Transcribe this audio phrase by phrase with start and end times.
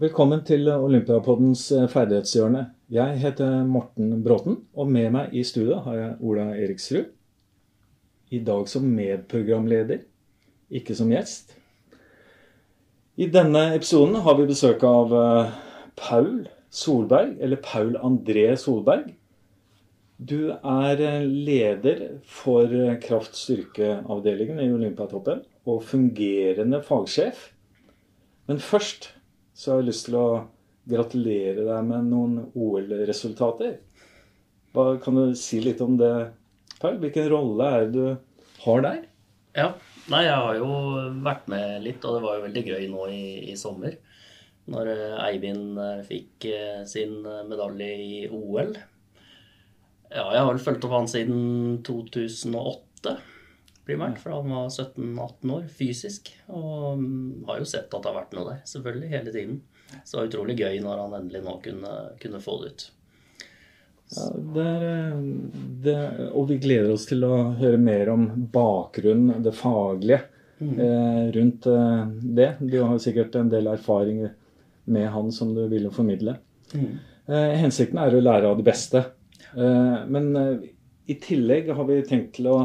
[0.00, 2.62] Velkommen til Olympiapoddens eh, ferdighetshjørne.
[2.88, 7.10] Jeg heter Morten Bråten, og med meg i studio har jeg Ola Eriksrud.
[8.32, 10.00] I dag som medprogramleder,
[10.72, 11.52] ikke som gjest.
[13.20, 15.52] I denne episoden har vi besøk av eh,
[16.00, 16.32] Paul
[16.72, 19.12] Solberg, eller Paul André Solberg.
[20.16, 22.72] Du er eh, leder for
[23.04, 27.50] kraft-styrke-avdelingen i Olympiatoppen og fungerende fagsjef.
[28.48, 29.12] Men først
[29.60, 30.26] så har jeg lyst til å
[30.88, 33.74] gratulere deg med noen OL-resultater.
[34.72, 36.12] Kan du si litt om det,
[36.80, 36.96] Paul?
[37.02, 39.02] Hvilken rolle er det du har der?
[39.58, 39.72] Ja,
[40.12, 40.70] nei, jeg har jo
[41.26, 43.98] vært med litt, og det var jo veldig gøy nå i, i sommer.
[44.70, 47.18] Når eh, Eivind eh, fikk eh, sin
[47.50, 48.72] medalje i OL.
[50.10, 53.18] Ja, jeg har vel fulgt opp han siden 2008
[53.90, 56.30] primært, for han var 17-18 år fysisk.
[56.48, 59.60] Og mm, har jo sett at det har vært noe der, selvfølgelig, hele tiden.
[60.04, 62.88] Så det var utrolig gøy når han endelig nå kunne, kunne få det ut.
[64.10, 65.20] Ja, det er, eh,
[65.84, 65.96] det,
[66.34, 70.24] og vi gleder oss til å høre mer om bakgrunnen, det faglige,
[70.58, 70.74] mm.
[70.74, 72.02] eh, rundt eh,
[72.40, 72.50] det.
[72.62, 74.34] Du har sikkert en del erfaringer
[74.90, 76.36] med han som du ville formidle.
[76.74, 76.98] Mm.
[77.30, 79.04] Eh, hensikten er å lære av det beste.
[79.54, 80.68] Eh, men eh,
[81.10, 82.58] i tillegg har vi tenkt til å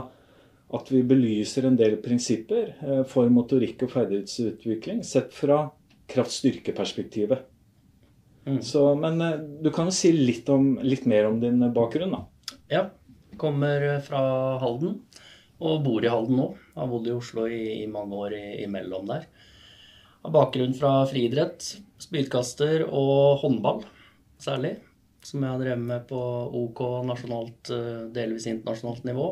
[0.74, 5.68] at vi belyser en del prinsipper eh, for motorikk og ferdighetsutvikling sett fra
[6.10, 7.46] kraft-styrke-perspektivet.
[8.46, 8.62] Mm.
[9.02, 12.58] Men eh, du kan jo si litt, om, litt, mer om din bakgrunn, da.
[12.72, 12.86] Ja.
[13.36, 14.22] Kommer fra
[14.62, 15.02] Halden
[15.60, 16.46] og bor i Halden nå.
[16.76, 19.26] Har bodd i Oslo i, i mange år imellom der.
[20.24, 23.84] Har bakgrunn fra friidrett, spydkaster og håndball
[24.42, 24.78] særlig.
[25.26, 26.22] Som jeg har drevet med på
[26.64, 29.28] OK nasjonalt, eh, delvis internasjonalt nivå.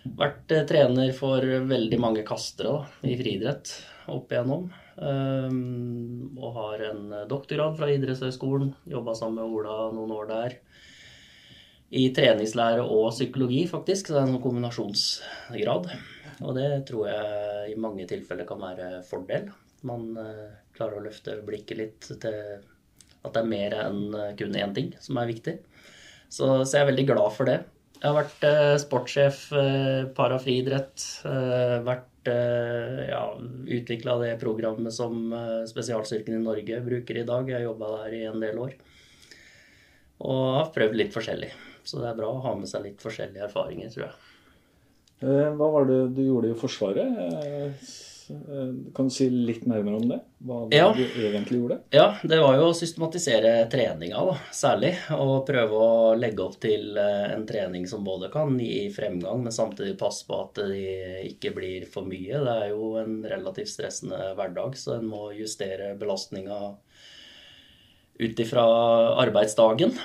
[0.00, 3.72] Vært eh, trener for veldig mange kastere da, i friidrett
[4.10, 4.70] opp igjennom.
[5.00, 8.72] Um, og har en doktorgrad fra idrettshøyskolen.
[8.88, 10.56] Jobba sammen med Ola noen år der.
[11.90, 14.08] I treningslære og psykologi, faktisk.
[14.08, 15.90] Så det er en sånn kombinasjonsgrad.
[16.40, 19.50] Og det tror jeg i mange tilfeller kan være fordel.
[19.88, 22.40] Man uh, klarer å løfte blikket litt til
[23.20, 25.58] at det er mer enn kun én ting som er viktig.
[26.30, 27.58] Så, så jeg er veldig glad for det.
[28.00, 31.02] Jeg har vært eh, sportssjef, eh, parafriidrett.
[31.28, 33.24] Eh, vært eh, ja,
[33.76, 37.50] utvikla det programmet som eh, spesialstyrken i Norge bruker i dag.
[37.50, 38.72] Jeg har jobba der i en del år.
[40.24, 41.52] Og har prøvd litt forskjellig.
[41.84, 44.16] Så det er bra å ha med seg litt forskjellige erfaringer, tror jeg.
[45.20, 47.20] Eh, hva var det du gjorde i Forsvaret?
[48.30, 50.18] Eh, kan du si litt nærmere om det?
[50.46, 50.88] Hva ja.
[50.96, 51.78] du egentlig gjorde?
[51.94, 54.92] Ja, det var jo å systematisere treninga, da, særlig.
[55.16, 59.54] Og prøve å legge opp til eh, en trening som både kan gi fremgang, men
[59.54, 62.42] samtidig passe på at det ikke blir for mye.
[62.46, 66.60] Det er jo en relativt stressende hverdag, så en må justere belastninga
[68.20, 68.64] ut ifra
[69.22, 69.96] arbeidsdagen.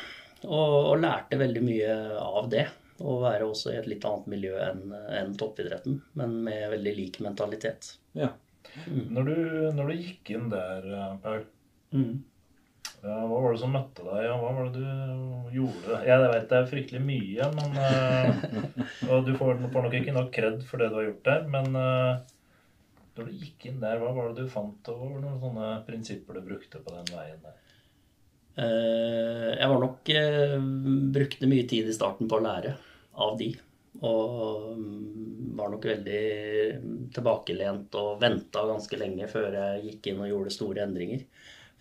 [0.46, 2.68] Og, og lærte veldig mye av det.
[3.04, 7.20] Og være også i et litt annet miljø enn en toppidretten, men med veldig lik
[7.26, 7.96] mentalitet.
[8.16, 8.30] Ja.
[8.88, 9.08] Mm.
[9.16, 9.36] Når, du,
[9.76, 11.44] når, du, gikk inn der, eh, Paul,
[11.96, 12.14] mm.
[13.04, 16.00] ja, hva var det som møtte deg, og hva var det du gjorde?
[16.08, 20.32] Jeg vet det er fryktelig mye, men uh, Og du får, får, nok ikke nok
[20.36, 22.24] kred for det du har gjort der, men uh,
[23.16, 25.44] når du gikk inn der, hva var det du fant, og hva var det noen
[25.44, 27.62] sånne prinsipper du brukte på den veien der?
[28.56, 30.10] Jeg var nok
[31.16, 32.76] Brukte mye tid i starten på å lære
[33.26, 33.50] av de.
[34.04, 36.24] Og mm, var nok veldig
[37.16, 41.24] tilbakelent og venta ganske lenge før jeg gikk inn og gjorde store endringer.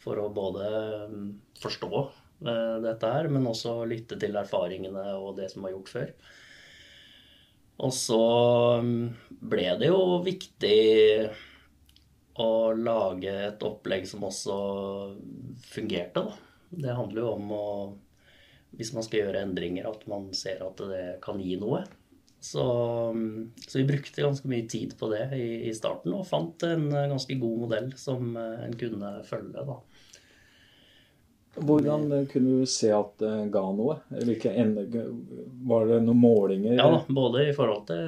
[0.05, 0.69] For å både
[1.11, 1.27] mm,
[1.63, 6.15] forstå eh, dette her, men også lytte til erfaringene og det som var gjort før.
[7.85, 8.23] Og så
[8.85, 9.03] mm,
[9.51, 10.79] ble det jo viktig
[12.45, 14.55] å lage et opplegg som også
[15.71, 16.54] fungerte, da.
[16.81, 17.67] Det handler jo om å
[18.75, 21.85] Hvis man skal gjøre endringer, at man ser at det kan gi noe.
[22.43, 22.65] Så,
[23.69, 27.39] så, vi brukte ganske mye tid på det i, i, starten og fant en ganske
[27.41, 29.63] god modell som eh, en kunne følge.
[29.65, 29.79] da.
[31.55, 33.97] Hvordan kunne du se at det ga noe?
[34.11, 34.85] Hvilke ende,
[35.65, 36.75] var det noen målinger?
[36.81, 38.03] Ja, både i forhold til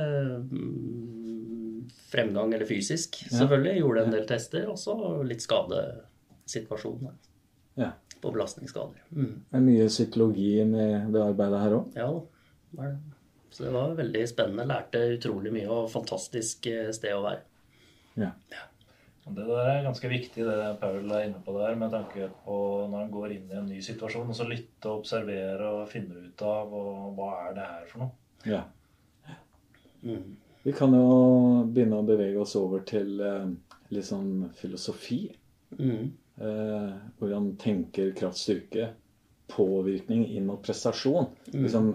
[0.51, 3.79] mm, fremgang eller fysisk, selvfølgelig.
[3.81, 4.67] Gjorde en del tester.
[4.73, 4.97] Og så
[5.27, 7.07] litt skadesituasjon
[7.81, 7.91] ja.
[8.21, 9.05] på belastningsskader.
[9.11, 9.35] Mm.
[9.53, 11.99] Er mye psykologi med det arbeidet her òg?
[11.99, 12.09] Ja,
[12.77, 12.97] det er.
[13.57, 14.67] Så det var veldig spennende.
[14.69, 17.45] Lærte utrolig mye og fantastisk eh, sted å være.
[18.21, 18.33] Ja.
[18.53, 18.65] ja.
[19.27, 23.01] Det der er ganske viktig, det Paul er inne på der, med tanke på når
[23.01, 24.29] han går inn i en ny situasjon.
[24.31, 28.13] og så Lytte, observere og finne ut av og, hva er det her for noe.
[28.47, 28.61] Ja.
[30.05, 30.37] Mm.
[30.63, 31.09] Vi kan jo
[31.65, 33.49] begynne å bevege oss over til eh,
[33.97, 35.25] litt sånn filosofi.
[35.81, 36.13] Mm.
[36.41, 38.91] Eh, hvordan tenker kraftstyrke
[39.47, 41.31] påvirkning inn mot prestasjon?
[41.53, 41.63] Mm.
[41.63, 41.93] Liksom,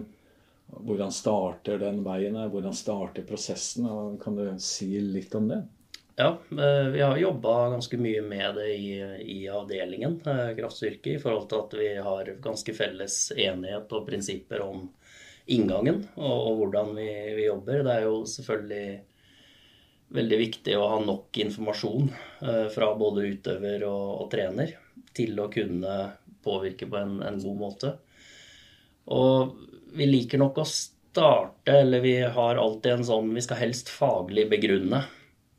[0.66, 2.36] hvordan starter den veien?
[2.36, 2.50] her?
[2.50, 3.86] Hvordan starter prosessen?
[4.22, 5.62] Kan du si litt om det?
[6.16, 11.20] Ja, eh, vi har jobba ganske mye med det i, i avdelingen eh, kraftstyrke, i
[11.22, 14.90] forhold til at vi har ganske felles enighet og prinsipper om
[15.46, 17.08] inngangen og, og hvordan vi,
[17.38, 17.80] vi, jobber.
[17.86, 18.84] Det er jo selvfølgelig
[20.12, 22.08] veldig viktig å ha nok informasjon
[22.42, 24.74] eh, fra både utøver og, og, trener
[25.16, 25.96] til å kunne
[26.44, 27.92] påvirke på en, en god måte.
[29.12, 29.56] Og
[29.96, 34.46] vi liker nok å starte, eller vi har alltid en sånn Vi skal helst faglig
[34.50, 35.04] begrunne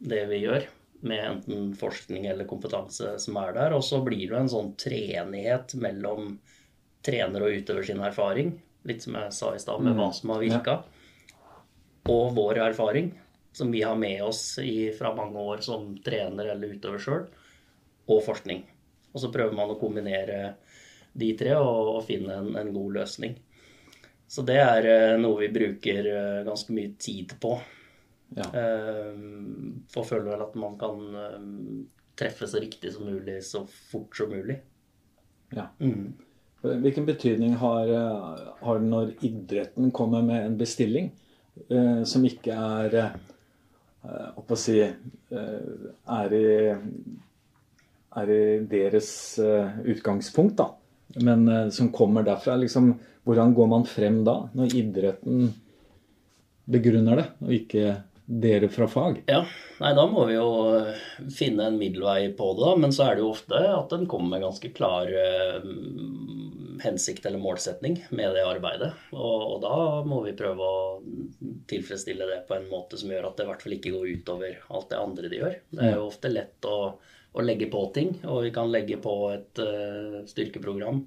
[0.04, 0.66] det vi gjør,
[1.04, 3.76] med enten forskning eller kompetanse som er der.
[3.78, 6.38] Og så blir det en sånn treenighet mellom
[7.04, 8.54] trener og utøver sin erfaring,
[8.88, 10.16] litt som jeg sa i stad, med hva mm.
[10.18, 10.78] som har virka,
[12.12, 13.12] og vår erfaring,
[13.54, 17.28] som vi har med oss i, fra mange år som trener eller utøver sjøl,
[18.10, 18.64] og forskning.
[19.14, 20.56] Og så prøver man å kombinere
[21.14, 23.38] de tre og, og finne en, en, god løsning.
[24.28, 27.54] Så det er eh, noe vi bruker eh, ganske mye tid på
[28.34, 28.48] ja.
[28.58, 31.04] Ehm, for føler vel at man kan
[32.18, 34.60] treffe så riktig som mulig så fort som mulig.
[35.54, 35.68] Ja.
[35.80, 36.14] Mm.
[36.64, 41.12] Hvilken betydning har, det har når idretten kommer med en bestilling
[41.68, 43.18] eh, som ikke er eh,
[44.04, 46.48] å si, eh, er, i,
[48.22, 49.10] er i deres
[49.40, 50.70] eh, utgangspunkt, da.
[51.24, 52.58] Men eh, som kommer derfra.
[52.60, 55.52] Liksom, hvordan går man frem da, når idretten
[56.64, 59.22] begrunner det, og ikke dere fra fag?
[59.28, 59.42] Ja,
[59.84, 61.04] nei da må vi jo eh,
[61.34, 62.64] finne en middelvei på det.
[62.66, 65.26] da, Men så er det jo ofte at den kommer med ganske klare
[66.84, 68.92] hensikt eller målsetning med det arbeidet.
[69.12, 69.76] Og, og, da
[70.08, 70.82] må vi prøve å
[71.70, 74.60] tilfredsstille det på en måte som gjør at det i hvert fall ikke går utover
[74.70, 75.56] alt det andre de gjør.
[75.74, 76.80] Det er jo ofte lett å,
[77.34, 81.06] å legge på ting, og vi kan legge på et uh, styrkeprogram.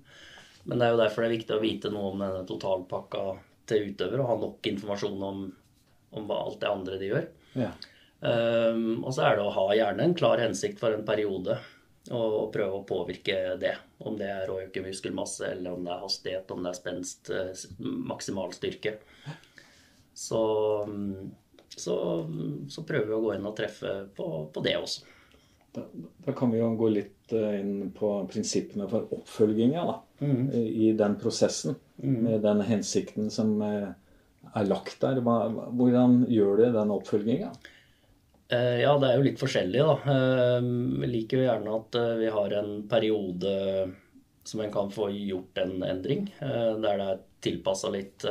[0.66, 3.28] Men det er jo derfor det er viktig å vite noe om denne totalpakka
[3.70, 5.46] til utøver og ha nok informasjon om
[6.16, 7.28] om alt det andre de gjør.
[7.58, 7.70] Ja.
[8.20, 11.58] Um, og så er det å ha gjerne en klar hensikt for en periode
[12.14, 13.74] og prøve å påvirke det.
[13.98, 17.30] Om det er å øke muskelmasse, eller om det er hastighet, om det er spenst,
[17.32, 18.96] eh, maksimal styrke.
[20.16, 20.40] Så,
[21.68, 21.96] så,
[22.72, 25.12] så, prøver vi å gå inn og treffe på, på det også.
[25.76, 25.82] Da,
[26.24, 30.42] da, kan vi jo gå litt eh, inn på prinsippene for oppfølginga da, mm.
[30.56, 31.76] i den prosessen.
[32.00, 32.16] Mm.
[32.24, 33.90] Med den hensikten som eh,
[34.56, 35.20] er lagt der.
[35.20, 37.52] Hvordan gjør du den oppfølginga?
[38.48, 39.94] Eh, ja, det er jo litt forskjellig, da.
[40.06, 40.66] Jeg
[41.02, 43.54] vi liker jo gjerne at eh, vi har en periode
[44.46, 48.22] som en kan få gjort en endring, der det er tilpassa litt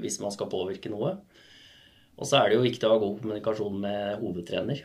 [0.00, 1.10] hvis man skal påvirke noe.
[2.16, 4.80] Og så er det jo viktig å ha god kommunikasjon med hovedtrener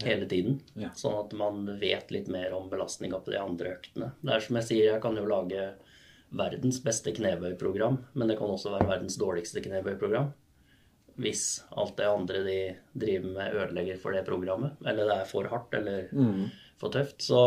[0.00, 0.60] hele tiden.
[0.78, 0.92] Ja.
[0.96, 4.12] Sånn at man vet litt mer om belastninga på de andre øktene.
[4.22, 5.72] Det er som jeg sier, jeg kan jo lage
[6.32, 10.32] verdens beste knebøyprogram, men det kan også være verdens dårligste knebøyprogram.
[11.20, 12.58] Hvis alt det andre de
[12.92, 16.44] driver med, ødelegger for det programmet, eller det er for hardt eller mm.
[16.80, 17.20] for tøft.
[17.22, 17.42] Så,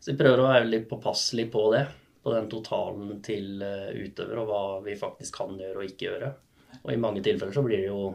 [0.00, 1.84] så, vi prøver å være litt påpasselige på det,
[2.24, 6.32] på den totalen til eh, utøver, og hva vi faktisk kan gjøre og ikke gjøre.
[6.82, 8.08] Og i mange tilfeller så blir det jo,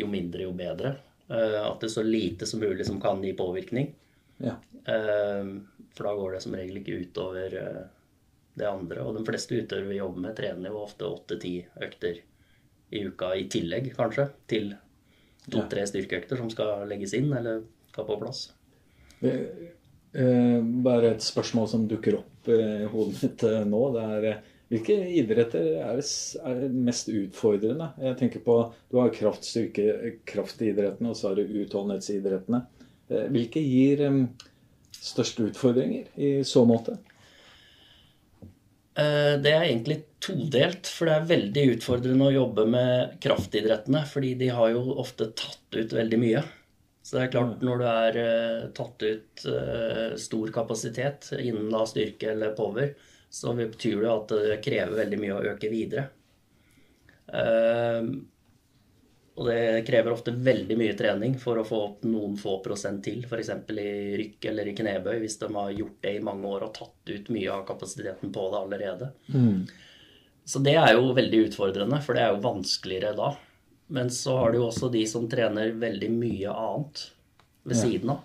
[0.00, 0.94] jo mindre, jo bedre.
[1.28, 3.92] Eh, at det er så lite som mulig som kan gi påvirkning.
[4.40, 4.56] Ja.
[4.88, 5.52] Eh,
[5.94, 7.58] for da går det som regel ikke utover
[8.54, 9.04] det andre.
[9.04, 12.22] Og de fleste utøvere vi jobber med, trener jo ofte åtte-ti økter
[12.94, 14.72] i uka i tillegg, kanskje, til
[15.50, 18.46] to-tre styrkeøkter som skal legges inn eller skal på plass.
[19.24, 23.80] Eh, bare et spørsmål som dukker opp i hodet mitt eh, nå.
[23.96, 27.90] det er eh, hvilke idretter er, er mest utfordrende?
[28.00, 28.56] Jeg tenker på,
[28.90, 32.62] Du har kraftstyrke, kraftidrettene, og så har du utholdenhetsidrettene.
[33.30, 34.00] Hvilke gir
[34.96, 36.96] største utfordringer i så måte?
[38.94, 44.04] Eh, det er egentlig todelt, for det er veldig utfordrende å jobbe med kraftidrettene.
[44.10, 46.44] Fordi de har jo ofte tatt ut veldig mye.
[47.04, 47.64] Så det er klart, mm.
[47.68, 52.94] når du er eh, tatt ut eh, stor kapasitet innen da styrke eller power,
[53.34, 56.06] så betyr det at det krever veldig mye å øke videre.
[59.34, 63.24] Og det krever ofte veldig mye trening for å få opp noen få prosent til,
[63.26, 63.50] f.eks.
[63.72, 67.10] i rykk eller i knebøy, hvis de har gjort det i mange år og tatt
[67.10, 69.10] ut mye av kapasiteten på det allerede.
[69.34, 69.64] Mm.
[70.46, 73.32] Så det er jo veldig utfordrende, for det er jo vanskeligere da.
[73.96, 77.06] Men så har du jo også de som trener veldig mye annet
[77.64, 78.22] ved siden av.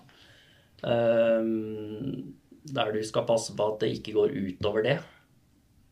[0.80, 2.34] Um,
[2.70, 5.00] der du skal passe på at det ikke går utover det.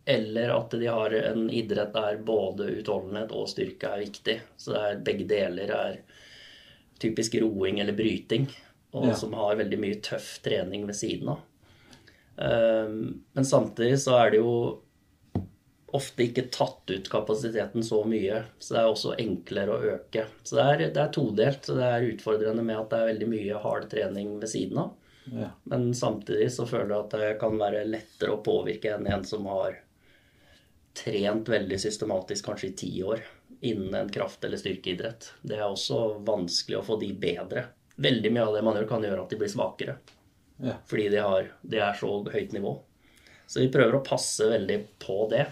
[0.09, 4.38] Eller at de har en idrett der både utholdenhet og styrke er viktig.
[4.57, 5.99] Så det er, begge deler er
[6.99, 8.49] typisk roing eller bryting,
[8.97, 9.15] og ja.
[9.15, 11.45] som har veldig mye tøff trening ved siden av.
[12.38, 14.55] Men samtidig så er det jo
[15.97, 18.43] ofte ikke tatt ut kapasiteten så mye.
[18.59, 20.25] Så det er også enklere å øke.
[20.43, 21.69] Så det er, det er todelt.
[21.69, 24.95] Det er utfordrende med at det er veldig mye hard trening ved siden av.
[25.29, 25.50] Ja.
[25.69, 29.45] Men samtidig så føler jeg at det kan være lettere å påvirke enn en som
[29.50, 29.77] har
[30.97, 33.25] trent veldig systematisk kanskje i ti år
[33.61, 35.33] innen en kraft- eller styrkeidrett.
[35.42, 37.64] Det er også vanskelig å få de bedre.
[37.99, 39.97] Veldig mye av det man gjør, kan gjøre at de blir svakere.
[40.62, 40.76] Ja.
[40.87, 42.76] Fordi de, har, de er så høyt nivå.
[43.47, 45.47] Så vi prøver å passe veldig på det.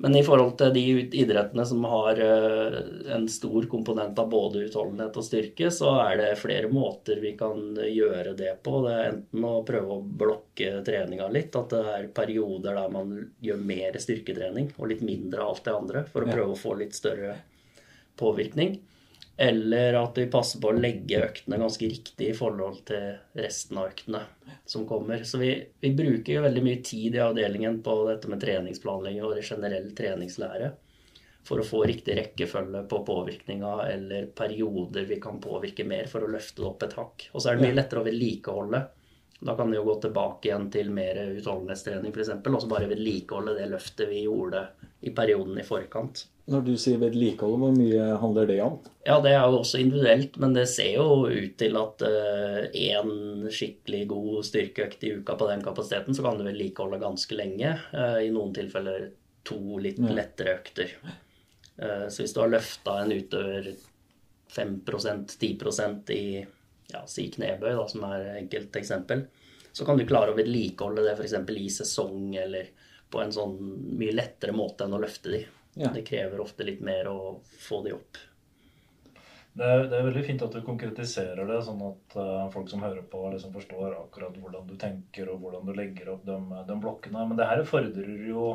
[0.00, 0.82] Men i forhold til de
[1.18, 2.76] idrettene som har eh,
[3.16, 7.74] en stor komponent av både utholdenhet og styrke, så er det flere måter vi kan
[7.82, 8.76] gjøre det på.
[8.84, 13.16] Det er enten å prøve å blokke treninga litt, at det er perioder der man
[13.42, 16.78] gjør mer styrketrening og litt mindre av alt det andre, for å prøve å få
[16.78, 17.34] litt større
[18.22, 18.78] påvirkning.
[19.40, 23.92] Eller at vi passer på å legge øktene ganske riktig i forhold til resten av
[23.92, 24.24] øktene
[24.66, 25.22] som kommer.
[25.22, 29.38] Så vi, vi bruker jo veldig mye tid i avdelingen på dette med treningsplanlegging og
[29.38, 30.72] generell treningslære
[31.46, 36.32] for å få riktig rekkefølge på påvirkninga eller perioder vi kan påvirke mer for å
[36.34, 37.28] løfte det opp et hakk.
[37.32, 38.82] Og så er det mye lettere å vedlikeholde.
[39.38, 42.34] Da kan det jo gå tilbake igjen til mer utholdenhetstrening f.eks.
[42.42, 44.66] Og så bare vedlikeholde det løftet vi gjorde
[45.00, 46.24] i perioden i forkant.
[46.48, 48.78] Når du sier vedlikehold, hvor mye handler det om?
[49.04, 52.04] Ja, Det er jo også individuelt, men det ser jo ut til at
[52.72, 53.12] én
[53.44, 57.74] uh, skikkelig god styrkeøkt i uka på den kapasiteten, så kan du vedlikeholde ganske lenge.
[57.92, 59.10] Uh, I noen tilfeller
[59.44, 60.14] to litt ja.
[60.16, 60.96] lettere økter.
[61.76, 63.70] Uh, så hvis du har løfta en utøver
[64.56, 64.80] 5
[65.36, 66.46] 10 i
[66.88, 69.26] ja, si knebøy, da, som er enkelt eksempel,
[69.72, 71.36] så kan du klare å vedlikeholde det f.eks.
[71.52, 72.72] i sesong eller
[73.10, 73.56] på en sånn
[73.98, 75.44] mye lettere måte enn å løfte de.
[75.78, 75.92] Ja.
[75.94, 77.18] Det krever ofte litt mer å
[77.60, 78.18] få de opp.
[79.58, 82.82] Det er, det er, veldig fint at du konkretiserer det, sånn at uh, folk som
[82.84, 86.36] hører på, liksom forstår akkurat hvordan du tenker og hvordan du legger opp de,
[86.68, 87.24] de blokkene.
[87.26, 88.52] Men det her fordrer jo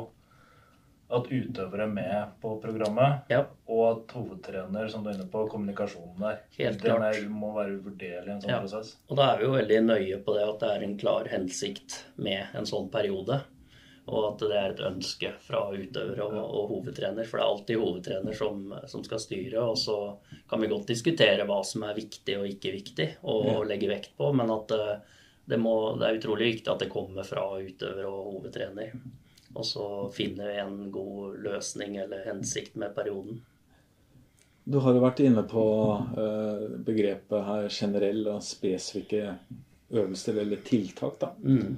[1.14, 3.42] at utøvere er med på programmet, ja.
[3.68, 6.40] og at hovedtrener, som du er inne på, kommunikasjonen der.
[6.56, 7.18] Helt klart.
[7.18, 8.62] Den må være uvurderlig i en sånn ja.
[8.64, 8.94] prosess.
[9.10, 11.98] Og da er vi jo veldig nøye på det at det er en klar hensikt
[12.16, 13.42] med en sånn periode
[14.04, 17.24] og at det er et ønske fra utøver og, og hovedtrener.
[17.24, 19.62] For det er alltid hovedtrener som, som, skal styre.
[19.64, 19.96] Og så
[20.50, 24.28] kan vi godt diskutere hva som er viktig og ikke viktig å legge vekt på,
[24.36, 25.14] men at eh,
[25.48, 28.92] det, må, det, er utrolig viktig at det kommer fra utøver og hovedtrener.
[29.54, 33.40] Og så finner vi en god løsning eller hensikt med perioden.
[34.64, 35.64] Du har jo vært inne på
[36.16, 39.34] uh, begrepet her generell og spesifikke
[39.94, 41.20] øvelser eller tiltak.
[41.20, 41.30] da.
[41.44, 41.76] Mm.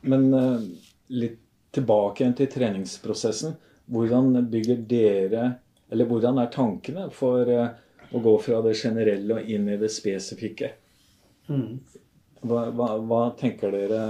[0.00, 0.66] Men eh,
[1.14, 1.38] litt
[1.74, 3.56] tilbake igjen til treningsprosessen.
[3.88, 5.44] Hvordan bygger dere
[5.88, 7.70] Eller hvordan er tankene for eh,
[8.12, 10.72] å gå fra det generelle og inn i det spesifikke?
[11.48, 11.78] Mm.
[12.44, 14.02] Hva, hva, hva, tenker dere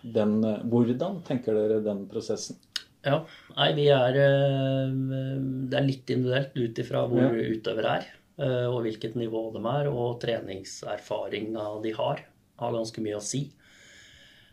[0.00, 0.38] den,
[0.70, 2.60] Hvordan tenker dere den prosessen?
[3.04, 3.22] Ja,
[3.56, 7.50] nei, vi er Det er litt individuelt ut ifra hvor ja.
[7.56, 8.08] utøvere er.
[8.40, 12.22] Eh, og hvilket nivå de er, og treningserfaringa de har.
[12.60, 13.46] Har ganske mye å si.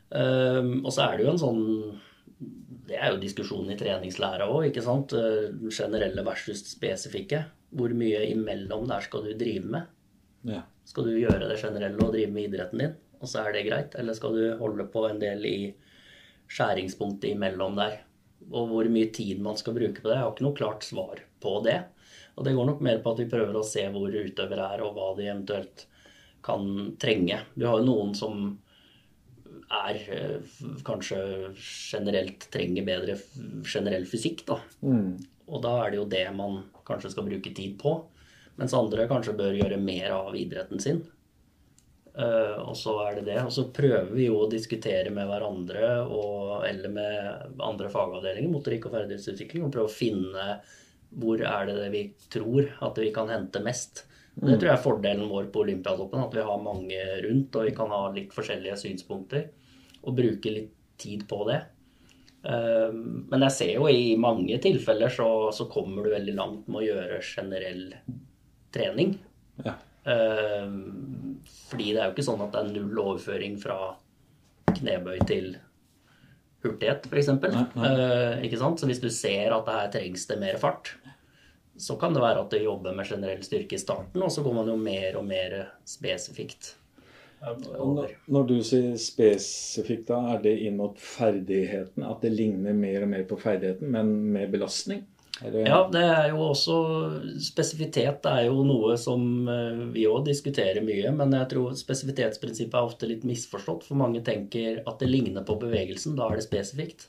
[0.09, 1.63] Um, og så er det jo en sånn
[2.87, 5.11] Det er jo diskusjonen i treningslæra òg, ikke sant.
[5.11, 7.43] Uh, generelle versus spesifikke.
[7.75, 9.89] Hvor mye imellom der skal du drive med?
[10.47, 10.63] Ja.
[10.87, 13.97] Skal du gjøre det generelle og drive med idretten din, og så er det greit?
[13.99, 15.57] Eller skal du holde på en del i
[16.47, 17.99] skjæringspunktet imellom der?
[18.47, 20.15] Og hvor mye tid man skal bruke på det.
[20.15, 21.81] Jeg har ikke noe klart svar på det.
[22.37, 24.95] Og det går nok mer på at vi prøver å se hvor utøvere er, og
[24.95, 25.87] hva de eventuelt
[26.45, 27.41] kan trenge.
[27.57, 28.47] Vi har jo noen som
[29.67, 31.19] er eh, kanskje
[31.55, 33.17] generelt trenger bedre
[33.67, 34.61] generell fysikk, da.
[34.81, 35.17] Mm.
[35.47, 37.97] Og da er det jo det man kanskje skal bruke tid på.
[38.57, 41.03] Mens andre kanskje bør gjøre mer av idretten sin.
[42.17, 43.37] Uh, og så er det det.
[43.45, 48.89] Og så prøver vi jo å diskutere med hverandre og, eller med andre fagavdelinger, motorikk
[48.89, 50.47] og ferdighetsutvikling, og prøve å finne
[51.21, 54.06] hvor er det vi tror at vi kan hente mest.
[54.37, 54.57] Det mm.
[54.59, 57.89] tror jeg er fordelen vår på Olympiatoppen, at vi har mange rundt, og vi kan
[57.93, 59.47] ha litt forskjellige synspunkter.
[60.03, 61.57] Og bruke litt tid på det.
[62.47, 63.01] Ehm,
[63.31, 66.85] men jeg ser jo i mange tilfeller så, så kommer du veldig langt med å
[66.85, 67.85] gjøre generell
[68.73, 69.15] trening.
[69.65, 69.73] Ja.
[70.07, 73.79] Ehm, fordi det er jo ikke sånn at det er null overføring fra
[74.77, 75.55] knebøy til
[76.65, 77.29] hurtighet, f.eks.
[77.77, 78.79] Uh, ikke sant?
[78.79, 80.95] Så hvis du ser at her trengs det mer fart,
[81.77, 84.59] så kan det være at det jobber med generell styrke i starten, og så går
[84.59, 85.57] man jo mer og mer
[85.87, 86.75] spesifikt.
[87.37, 92.05] Når, når du sier spesifikt, da, er det inn mot ferdigheten?
[92.07, 95.05] At det ligner mer og mer på ferdigheten, men med belastning?
[95.37, 95.67] Det...
[95.67, 96.75] Ja, det er jo også
[97.45, 99.21] Spesifitet er jo noe som
[99.53, 104.23] eh, vi òg diskuterer mye, men jeg tror spesifitetsprinsippet er ofte litt misforstått, for mange
[104.25, 107.05] tenker at det ligner på bevegelsen, da er det spesifikt.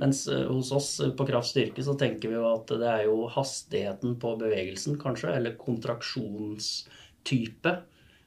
[0.00, 3.02] Mens eh, hos oss eh, på kraft styrke så tenker vi jo at det er
[3.06, 7.72] jo hastigheten på bevegelsen, kanskje, eller kontraksjonstype.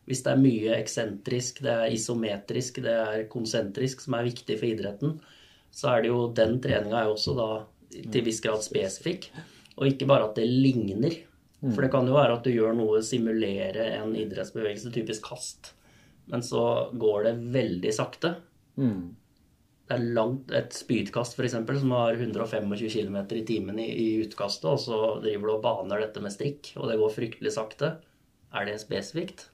[0.07, 4.67] Hvis det er mye eksentrisk, det er isometrisk, det er konsentrisk som er viktig for
[4.69, 5.11] idretten,
[5.75, 7.49] så er det jo den treninga er jo også da
[7.91, 9.21] til viss grad spesifikk.
[9.77, 11.13] Og ikke bare at det ligner.
[11.73, 15.73] For det kan jo være at du gjør noe, simulere en idrettsbevegelse, typisk kast,
[16.29, 18.29] men så går det veldig sakte.
[18.77, 19.15] Mm.
[19.87, 21.53] Det er langt, Et spydkast f.eks.
[21.79, 26.01] som har 125 km i timen i, i utkastet, og så driver du og baner
[26.03, 27.93] dette med strikk, og det går fryktelig sakte.
[28.53, 29.45] Er det spesifikt?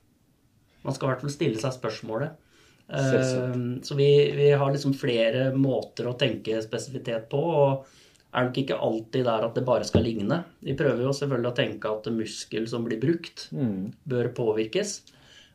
[0.83, 2.33] Man skal i hvert fall stille seg spørsmålet.
[2.89, 7.37] Eh, Så vi, vi har liksom flere måter å tenke spesifitet på.
[7.39, 7.85] og
[8.33, 10.39] er nok ikke alltid der at det bare skal ligne.
[10.65, 13.93] Vi prøver jo selvfølgelig å tenke at muskel som blir brukt, Mm.
[14.09, 15.01] bør påvirkes.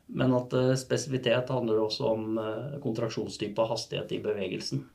[0.09, 4.85] Men at eh, spesifitet handler også om eh, kontraksjonstype og hastighet i bevegelsen.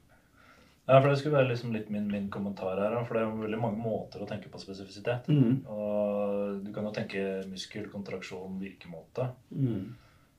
[0.85, 2.97] Ja, for Det skulle være liksom litt min, min kommentar her.
[3.07, 5.31] For det er veldig mange måter å tenke på spesifisitet.
[5.33, 5.63] Mm.
[5.73, 9.31] Og Du kan jo tenke muskel, kontraksjon, virkemåte.
[9.55, 9.95] Mm.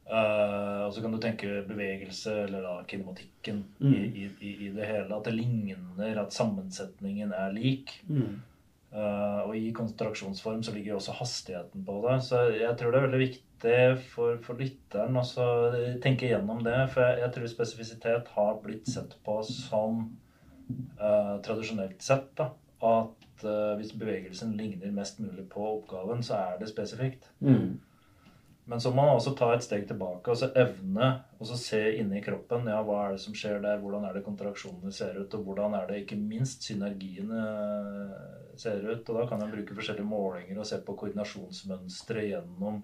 [0.06, 3.94] Uh, og så kan du tenke bevegelse, eller da kinematikken Mm.
[3.96, 5.16] i, i, i, det hele.
[5.16, 7.96] At det ligner, at sammensetningen er lik.
[8.96, 12.20] Eh, og i kontraksjonsform så ligger også hastigheten på det.
[12.24, 15.46] Så jeg tror det er veldig viktig for, for lytteren å så
[16.04, 16.78] tenke gjennom det.
[16.94, 20.04] For jeg, jeg tror spesifisitet har blitt sett på som
[21.00, 22.52] uh, tradisjonelt sett da,
[22.86, 27.30] at uh, hvis bevegelsen ligner mest mulig på oppgaven, så er det spesifikt.
[27.40, 27.78] Mm.
[28.66, 31.82] Men så må man også ta et steg tilbake og så evne og så se
[32.00, 32.66] inni kroppen.
[32.72, 33.78] ja, Hva er det som skjer der?
[33.78, 35.36] Hvordan er det kontraksjonene ser ut?
[35.38, 37.44] Og hvordan er det ikke minst synergiene
[38.58, 39.06] ser ut?
[39.06, 42.82] Og da kan jeg bruke forskjellige målinger og se på koordinasjonsmønstre gjennom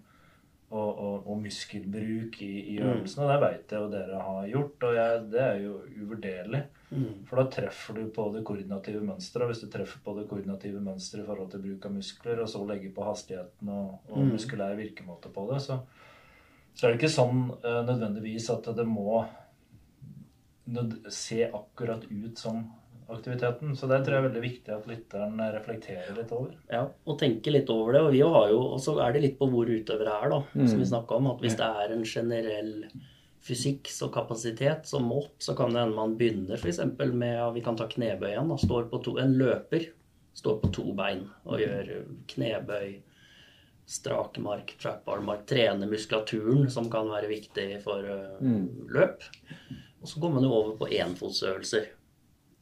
[0.72, 2.88] og, og, og muskelbruk i, i Mm.
[2.88, 3.25] øvelsene.
[3.25, 6.62] Og det veit jeg jo dere har gjort, og jeg, det er jo uvurderlig.
[6.92, 7.25] Mm.
[7.27, 9.48] For da treffer du på det koordinative mønsteret.
[9.51, 12.64] Hvis du treffer på det koordinative mønsteret i forhold til bruk av muskler, og så
[12.68, 14.31] legger på hastigheten og, og Mm.
[14.36, 15.79] muskulær virkemåte på det, så,
[16.75, 19.25] så er det ikke sånn uh, nødvendigvis at det må
[21.12, 22.62] se akkurat ut som
[23.18, 23.76] aktiviteten.
[23.78, 26.52] Så det tror jeg er veldig viktig at lytteren reflekterer litt over.
[26.72, 28.02] Ja, og tenker litt over det.
[28.08, 30.68] Og vi har jo, og så er det litt på hvor utøvere er, da, Mm.
[30.68, 31.28] som vi snakka om.
[31.36, 32.74] At hvis det er en generell
[33.42, 36.80] fysikk og kapasitet som mått, så kan det hende man begynner f.eks.
[37.14, 38.48] med ja, Vi kan ta knebøy igjen.
[38.50, 39.88] da, står på to, En løper
[40.34, 43.02] står på to bein og gjør knebøy,
[43.86, 48.88] strakmark, trapparmark, trene muskulaturen, som kan være viktig for uh, Mm.
[48.90, 49.22] løp.
[50.02, 51.88] Og så går man jo over på enfotsøvelser,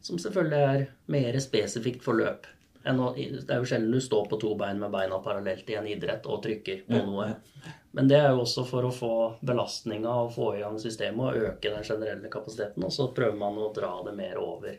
[0.01, 2.47] som selvfølgelig er mer spesifikt for løp.
[2.89, 5.87] Å, det er jo sjelden du står på to bein med beina parallelt i en
[5.91, 7.27] idrett og trykker på noe.
[7.91, 9.11] Men det er jo også for å få
[9.45, 12.85] belastninga og få i gang systemet og øke den generelle kapasiteten.
[12.85, 14.77] Og så prøver man å dra det mer over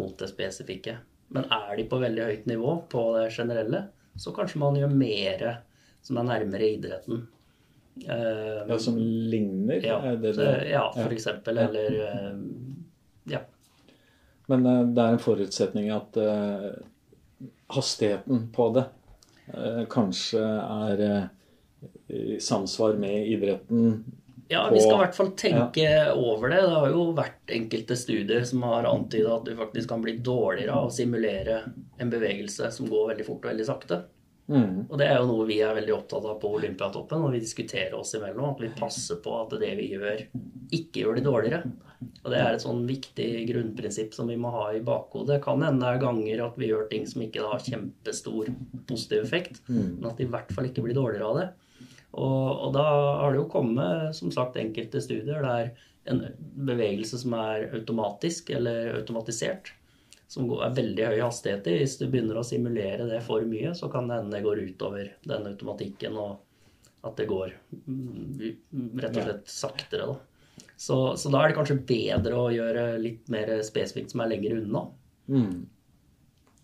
[0.00, 0.96] mot det spesifikke.
[1.30, 3.84] Men er de på veldig høyt nivå på det generelle,
[4.18, 5.44] så kanskje man gjør mer
[6.02, 7.22] som er nærmere idretten.
[8.00, 9.84] Eh, Ja, som ligner?
[9.86, 10.50] ja, det det?
[10.72, 11.58] ja, for eksempel.
[11.58, 12.36] Eller eh,
[13.36, 13.44] Ja.
[14.50, 16.70] Men eh, det er en forutsetning at eh,
[17.76, 18.86] hastigheten på det
[19.54, 21.04] eh, kanskje er
[22.10, 24.02] i samsvar med idretten.
[24.50, 25.86] Ja, på- vi skal i hvert fall tenke
[26.18, 26.58] over det.
[26.66, 30.74] Det har jo vært enkelte studier som har antyda at du faktisk kan bli dårligere
[30.74, 31.60] av å simulere
[32.02, 34.00] en bevegelse som går veldig fort og veldig sakte.
[34.50, 34.88] Mm.
[34.88, 37.94] Og det er jo noe vi er veldig opptatt av på Olympiatoppen, og vi diskuterer
[37.94, 38.50] oss imellom.
[38.50, 40.24] At vi passer på at det vi gjør,
[40.74, 41.62] ikke gjør de dårligere.
[42.24, 45.36] Og det er et sånn viktig grunnprinsipp som vi må ha i bakhodet.
[45.36, 48.50] Det kan hende det er ganger at vi gjør ting som ikke har kjempestor
[48.88, 50.00] positiv effekt, Mm.
[50.00, 51.48] men at de i hvert fall ikke blir dårligere av det.
[52.10, 52.86] Og, og da
[53.22, 55.70] har det jo kommet som sagt enkelte studier der
[56.10, 56.24] en
[56.66, 59.70] bevegelse som er automatisk eller automatisert,
[60.30, 63.72] som går- er veldig høy hastighet i, hvis du begynner å simulere det for mye,
[63.74, 66.38] så kan det hende det går utover den automatikken, og
[67.02, 67.52] at det går
[67.88, 70.06] mm, rett og slett saktere.
[70.06, 70.16] Da.
[70.76, 74.58] Så, så da er det kanskje bedre å gjøre litt mer spesifikt som er lenger
[74.60, 74.84] unna.
[75.28, 75.66] Mm.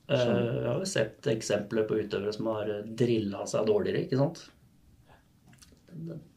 [0.08, 4.44] Eh, Jeg har jo sett eksempler på utøvere som har drilla seg dårligere, ikke sant?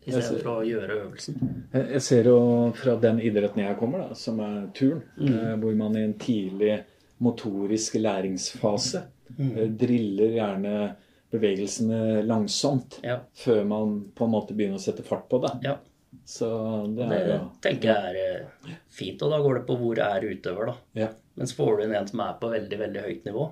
[0.08, 1.36] I stedet for å gjøre øvelsen.
[1.74, 2.38] Jeg jeg ser jo
[2.80, 5.34] fra den idretten jeg kommer, da, som er turn, Mm.
[5.36, 6.84] eh, hvor man i en tidlig
[7.20, 9.06] motorisk læringsfase
[9.38, 9.52] Mm.
[9.58, 10.96] eh, driller gjerne
[11.32, 13.20] bevegelsene langsomt Ja.
[13.36, 15.52] før man på en måte begynner å sette fart på det.
[15.64, 15.78] ja.
[16.26, 16.48] Så
[16.96, 20.00] det Det er jo tenker jeg er eh, fint, og da går det på hvor
[20.02, 20.76] er utøver, da.
[20.96, 21.08] Ja.
[21.38, 23.52] Mens får du inn en som er på veldig, veldig høyt nivå,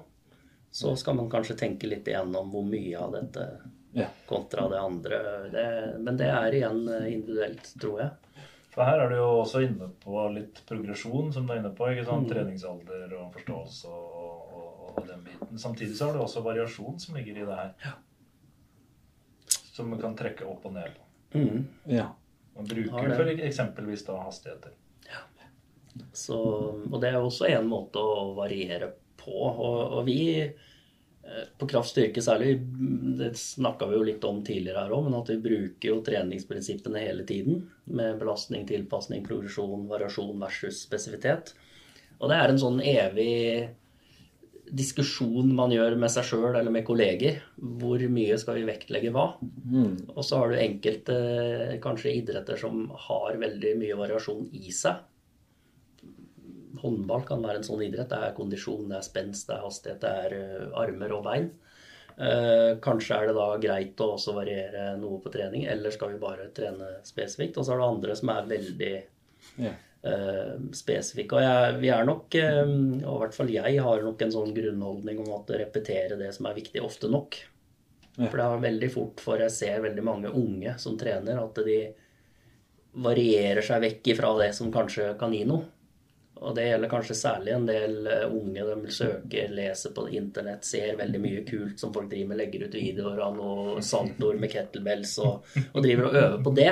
[0.71, 3.45] så skal man kanskje tenke litt igjennom hvor mye av dette
[3.93, 4.07] ja.
[4.27, 5.19] kontra det andre.
[5.51, 8.09] Det, men det er igjen individuelt, tror jeg.
[8.77, 11.87] For her er du jo også inne på litt progresjon, som du er inne på.
[11.89, 12.27] ikke sant?
[12.27, 12.29] Mm.
[12.29, 15.57] Treningsalder og forståelse og, og, og, den biten.
[15.57, 17.71] Samtidig så har du også variasjon som ligger i det her.
[17.81, 17.95] Ja.
[19.73, 21.07] Som du kan trekke opp og ned på.
[21.39, 21.65] Mm.
[21.89, 22.05] Ja.
[22.53, 24.77] Man bruker for eksempelvis da hastigheter.
[25.09, 25.25] Ja.
[26.13, 29.33] Så, og det er også en måte å variere på.
[29.33, 30.19] Og, og vi
[31.57, 32.57] på kraftstyrke særlig,
[33.19, 37.03] det snakka vi jo litt om tidligere her òg, men at vi bruker jo treningsprinsippene
[37.03, 37.65] hele tiden.
[37.85, 41.53] Med belastning, tilpasning, progresjon, variasjon versus spesifitet.
[42.17, 43.73] Og det er en sånn evig
[44.67, 47.41] diskusjon man gjør med seg sjøl eller med kolleger.
[47.55, 49.29] Hvor mye skal vi vektlegge hva?
[49.41, 49.93] Mm.
[50.15, 51.19] Og så har du enkelte
[51.83, 55.03] kanskje idretter som har veldig mye variasjon i seg
[56.81, 58.09] håndball kan være en sånn idrett.
[58.11, 61.49] Det er kondisjon, det er spenst, det er hastighet, det er uh, armer og bein.
[62.17, 66.21] Uh, kanskje er det da greit å også variere noe på trening, eller skal vi
[66.21, 67.59] bare trene spesifikt?
[67.59, 68.93] Og så er det andre som er veldig
[69.61, 69.77] yeah.
[70.73, 71.37] spesifikke.
[71.37, 75.21] Og jeg, vi er nok, og i hvert fall jeg har nok en sånn grunnholdning
[75.25, 77.37] om at repetere det som er viktig, ofte nok.
[78.17, 78.31] Yeah.
[78.31, 81.79] For det er veldig fort, for jeg ser veldig mange unge som trener, at de
[82.97, 85.67] varierer seg vekk ifra det som kanskje kan gi noe.
[86.41, 88.65] Og det gjelder kanskje særlig en del eh, unge.
[88.67, 92.77] De søker, leser på internett, ser veldig mye kult som folk driver med, legger ut
[92.77, 96.71] videoer av noe saltord med kettlebells og, og, driver og øver på det.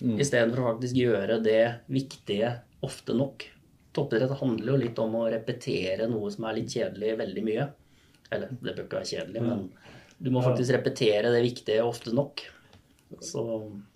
[0.00, 0.16] Mm.
[0.20, 3.46] Istedenfor å faktisk gjøre det viktige ofte nok.
[3.94, 7.68] Toppidrett handler jo litt om å repetere noe som er litt kjedelig, veldig mye.
[8.34, 9.68] Eller det bør ikke være kjedelig, men
[10.18, 12.42] du må faktisk repetere det viktige ofte nok.
[13.20, 13.42] Så...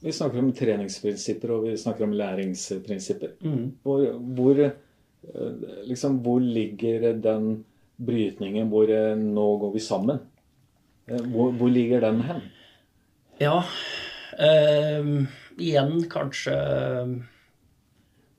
[0.00, 3.35] Vi snakker om treningsprinsipper og vi snakker om læringsprinsipper.
[3.42, 3.64] Mm.
[3.83, 4.04] Hvor,
[4.38, 4.61] hvor
[5.88, 7.64] liksom, Hvor ligger den
[7.98, 10.20] brytningen hvor eh, nå går vi sammen?
[11.09, 12.44] Eh, hvor, hvor ligger den hen?
[13.42, 13.64] Ja
[14.38, 15.11] eh,
[15.59, 16.54] Igjen kanskje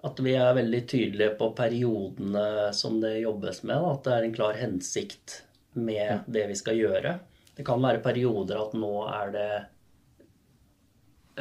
[0.08, 3.84] at vi er veldig tydelige på periodene som det jobbes med.
[3.84, 5.42] At det er en klar hensikt
[5.76, 7.18] med det vi skal gjøre.
[7.58, 9.50] Det kan være perioder at nå er det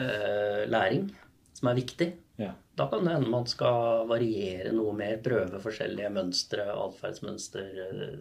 [0.03, 1.07] eh, læring
[1.55, 2.09] som er viktig.
[2.39, 2.53] Ja.
[2.79, 8.13] Da kan det hende man skal variere noe mer, prøve forskjellige mønstre, atferdsmønster, eh,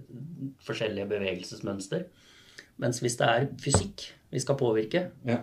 [0.66, 2.08] forskjellige bevegelsesmønster.
[2.82, 5.38] Mens hvis det er fysikk vi skal påvirke, ja.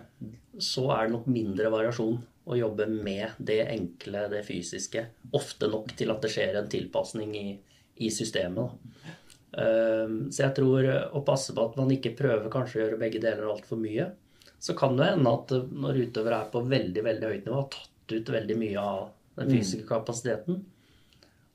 [0.59, 5.05] så er det nok mindre variasjon å jobbe med det enkle, det fysiske.
[5.39, 7.47] Ofte nok til at det skjer en tilpasning i,
[8.03, 8.75] i systemet.
[9.55, 13.23] Um, så jeg tror å passe på at man ikke prøver kanskje å gjøre begge
[13.23, 14.11] deler altfor mye.
[14.59, 17.94] Så kan det hende at når utøvere er på veldig veldig høyt nivå, har tatt
[18.13, 19.03] ut veldig mye av
[19.35, 19.53] den mm.
[19.55, 20.63] fysiske kapasiteten.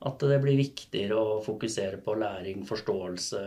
[0.01, 3.41] At det blir viktigere å fokusere på læring, forståelse,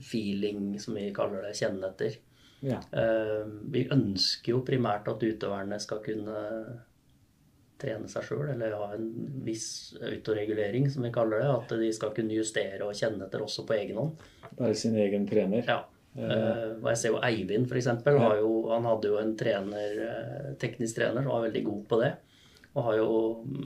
[0.00, 2.16] feeling, som vi kaller det, kjenne etter.
[2.64, 2.78] Ja.
[2.88, 6.38] Eh, vi ønsker jo primært at utøverne skal kunne
[7.80, 9.10] trene seg sjøl, eller ha en
[9.44, 9.66] viss
[10.00, 11.50] autoregulering, som vi kaller det.
[11.52, 14.24] At de skal kunne justere og kjenne etter også på egen hånd.
[14.56, 15.66] Være sin egen trener.
[15.68, 15.82] Ja.
[16.14, 17.88] Uh, og jeg ser jo Eivind, f.eks.
[17.90, 18.30] Ja.
[18.70, 22.10] Han hadde jo en trener, eh, teknisk trener som var veldig god på det.
[22.74, 23.08] Og har jo,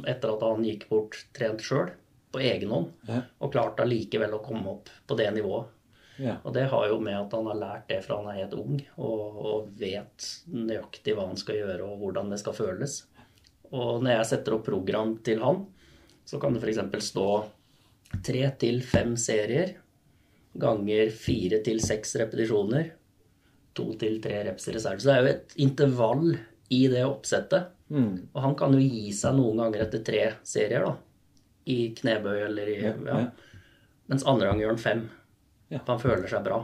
[0.08, 1.90] etter at han gikk bort, trent sjøl
[2.32, 2.94] på egen hånd.
[3.08, 3.22] Ja.
[3.44, 5.74] Og klart allikevel å komme opp på det nivået.
[6.18, 6.34] Ja.
[6.42, 8.80] Og det har jo med at han har lært det fra han er helt ung,
[8.96, 12.96] og, og vet nøyaktig hva han skal gjøre, og hvordan det skal føles.
[13.70, 15.62] Og når jeg setter opp program til han,
[16.28, 17.12] så kan det f.eks.
[17.12, 17.28] stå
[18.24, 19.76] tre til fem serier
[20.60, 22.92] ganger fire til seks repetisjoner.
[23.78, 25.00] To til tre reps i reserve.
[25.00, 26.24] Så det er jo et intervall
[26.74, 27.74] i det oppsettet.
[27.88, 28.28] Mm.
[28.32, 30.96] Og han kan jo gi seg noen ganger etter tre serier, da.
[31.68, 33.20] I knebøy eller i ja, ja.
[34.08, 35.06] Mens andre gang gjør han fem.
[35.68, 35.82] Ja.
[35.86, 36.62] Han føler seg bra.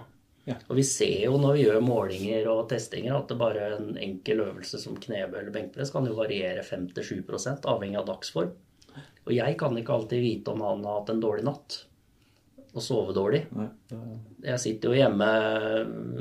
[0.49, 0.59] Ja.
[0.69, 3.97] Og vi ser jo når vi gjør målinger og testinger, at det bare er en
[4.01, 8.53] enkel øvelse som knebøy eller benkpress kan jo variere 5-7% avhengig av dagsform.
[9.25, 11.79] Og jeg kan ikke alltid vite om han har hatt en dårlig natt
[12.75, 13.45] og sove dårlig.
[14.45, 15.29] Jeg sitter jo hjemme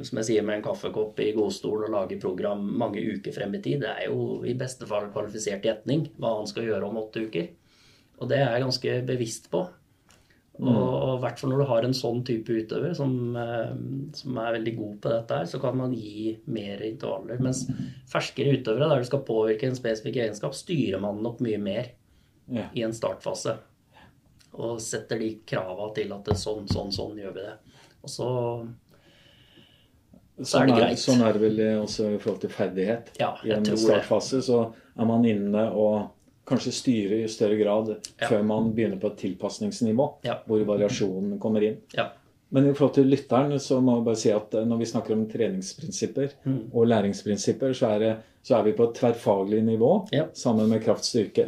[0.06, 3.62] som jeg sier, med en kaffekopp i godstol og lager program mange uker frem i
[3.64, 3.82] tid.
[3.82, 7.50] Det er jo i beste fall kvalifisert gjetning hva han skal gjøre om åtte uker.
[8.22, 9.66] Og det er jeg ganske bevisst på.
[10.62, 13.74] Og i hvert fall når du har en sånn type utøver som, eh,
[14.14, 17.42] som, er veldig god på dette, her, så kan man gi mer intervaller.
[17.42, 17.66] Mens
[18.12, 21.90] ferskere utøvere, der du skal påvirke en spesifikk egenskap, styrer man nok mye mer
[22.54, 22.70] ja.
[22.78, 23.58] i en startfase
[24.54, 27.56] og setter de krava til at det, sånn, sånn, sånn gjør vi det.
[28.04, 28.28] Og så,
[30.38, 31.00] så sånn er det greit.
[31.02, 33.14] Sånn er det vel også i forhold til ferdighet.
[33.22, 34.48] Ja, I en startfase det.
[34.50, 34.60] så
[34.98, 36.12] er man inne og
[36.50, 38.28] kanskje styrer i større grad ja.
[38.28, 40.42] før man begynner på et tilpasningsnivå, ja.
[40.46, 41.78] hvor variasjonen kommer inn.
[41.96, 42.10] Ja.
[42.54, 45.24] Men i forhold til lytteren så må jeg bare si at når vi snakker om
[45.32, 46.60] treningsprinsipper Mm.
[46.74, 48.12] og læringsprinsipper, så er, det,
[48.46, 50.28] så er vi på et tverrfaglig nivå Ja.
[50.34, 51.48] sammen med kraftstyrke.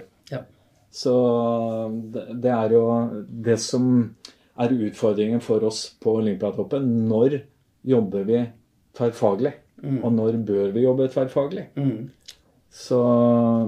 [0.96, 1.02] Ja.
[1.02, 2.84] Så det, det er jo
[3.28, 3.90] det som
[4.56, 6.86] er utfordringen for oss på Olympiatoppen.
[7.10, 7.42] Når
[7.84, 8.38] jobber vi
[8.96, 9.52] tverrfaglig?
[10.02, 11.66] Og når bør vi jobbe tverrfaglig?
[11.76, 12.08] Mm.
[12.72, 12.98] Så,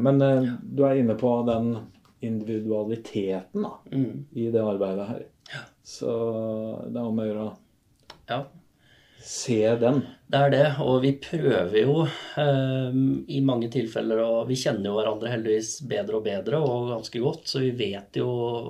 [0.02, 1.74] men eh, du er inne på den
[2.24, 4.26] individualiteten da, Mm.
[4.32, 5.26] i det arbeidet her.
[5.84, 6.08] Så
[6.88, 7.50] det er om å gjøre
[8.28, 8.42] Ja.
[9.28, 10.02] Se den.
[10.28, 11.96] Det er det, og vi prøver jo
[12.40, 12.96] eh,
[13.36, 17.44] i mange tilfeller, og vi kjenner jo hverandre heldigvis bedre og bedre og ganske godt,
[17.52, 18.28] så vi vet jo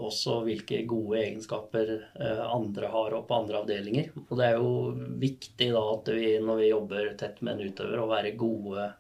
[0.08, 4.12] også hvilke gode egenskaper eh, andre har og på andre avdelinger.
[4.26, 4.74] Og det er jo
[5.22, 8.91] viktig da at vi når vi jobber tett med en utøver, å være gode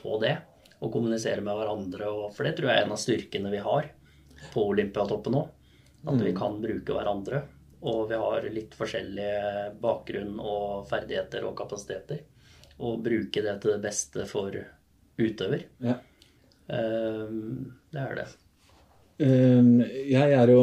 [0.00, 0.36] på det.
[0.78, 3.88] Og kommunisere med hverandre, og, for det tror jeg er en av styrkene vi har
[4.52, 5.46] på Olympiatoppen nå.
[6.08, 7.46] At vi kan bruke hverandre.
[7.82, 12.24] Og vi har litt forskjellige bakgrunn og ferdigheter og kapasiteter.
[12.82, 14.54] Og bruke det til det beste for
[15.18, 15.64] utøver.
[15.82, 15.98] Ja.
[16.70, 18.26] Ehm, Det er det.
[19.20, 20.62] Eh, Jeg er jo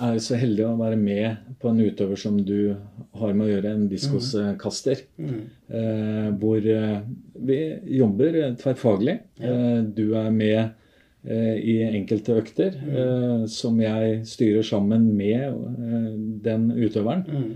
[0.00, 2.76] er så heldig å være med på en utøver som du
[3.14, 5.02] har med å gjøre, en diskoskaster.
[5.18, 7.00] Eh, Hvor eh,
[7.34, 7.60] vi
[7.98, 9.20] jobber tverrfaglig.
[9.40, 9.82] Ja.
[9.82, 10.70] Du er med eh,
[11.26, 16.12] i enkelte økter eh, som jeg styrer sammen med eh,
[16.44, 17.24] den utøveren.
[17.26, 17.48] Mm.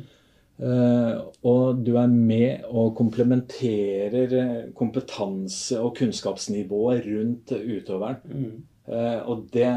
[0.61, 8.21] Eh, og du er med og komplementerer eh, kompetanse- og kunnskapsnivået rundt utøveren.
[8.25, 8.59] Mm.
[8.93, 9.71] Eh, og det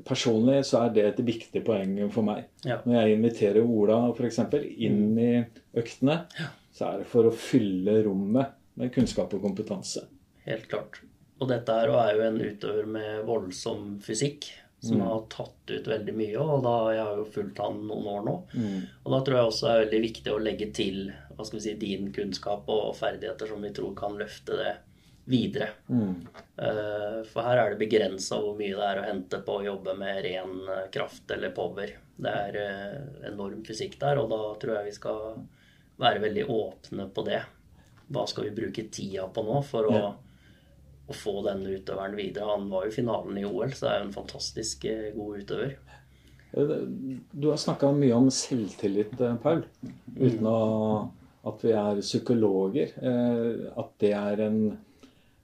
[0.00, 2.46] Personlig så er det et viktig poeng for meg.
[2.64, 2.78] Ja.
[2.86, 4.40] Når jeg inviterer Ola f.eks.
[4.80, 5.34] inn i
[5.76, 6.22] øktene,
[6.72, 10.06] så er det for å fylle rommet med kunnskap og kompetanse.
[10.48, 11.02] Helt klart.
[11.40, 14.50] Og dette her er jo en utøver med voldsom fysikk.
[14.80, 18.22] Som har tatt ut veldig mye, og da, jeg har jo fulgt han noen år
[18.24, 18.34] nå.
[19.04, 21.00] Og da tror jeg også det er veldig viktig å legge til
[21.36, 24.72] hva skal vi si, din kunnskap og ferdigheter som vi tror kan løfte det
[25.28, 25.68] videre.
[26.56, 29.94] Eh, For her er det begrensa hvor mye det er å hente på å jobbe
[30.00, 31.92] med ren eh, kraft eller power.
[32.16, 35.20] Det er eh, enorm fysikk der, og da tror jeg vi skal
[36.00, 37.42] være veldig åpne på det.
[38.10, 40.10] Hva skal vi bruke tida på nå for å, Ja.
[41.10, 42.48] Å få denne utøveren videre?
[42.52, 45.40] Han var jo i finalen i OL, så det er jo en fantastisk eh, god
[45.42, 45.74] utøver.
[46.52, 46.76] Eh,
[47.32, 49.64] Du har snakka mye om selvtillit, eh, Paul.
[50.16, 50.60] Uten å,
[51.50, 52.94] at vi er psykologer.
[53.00, 54.62] At det er en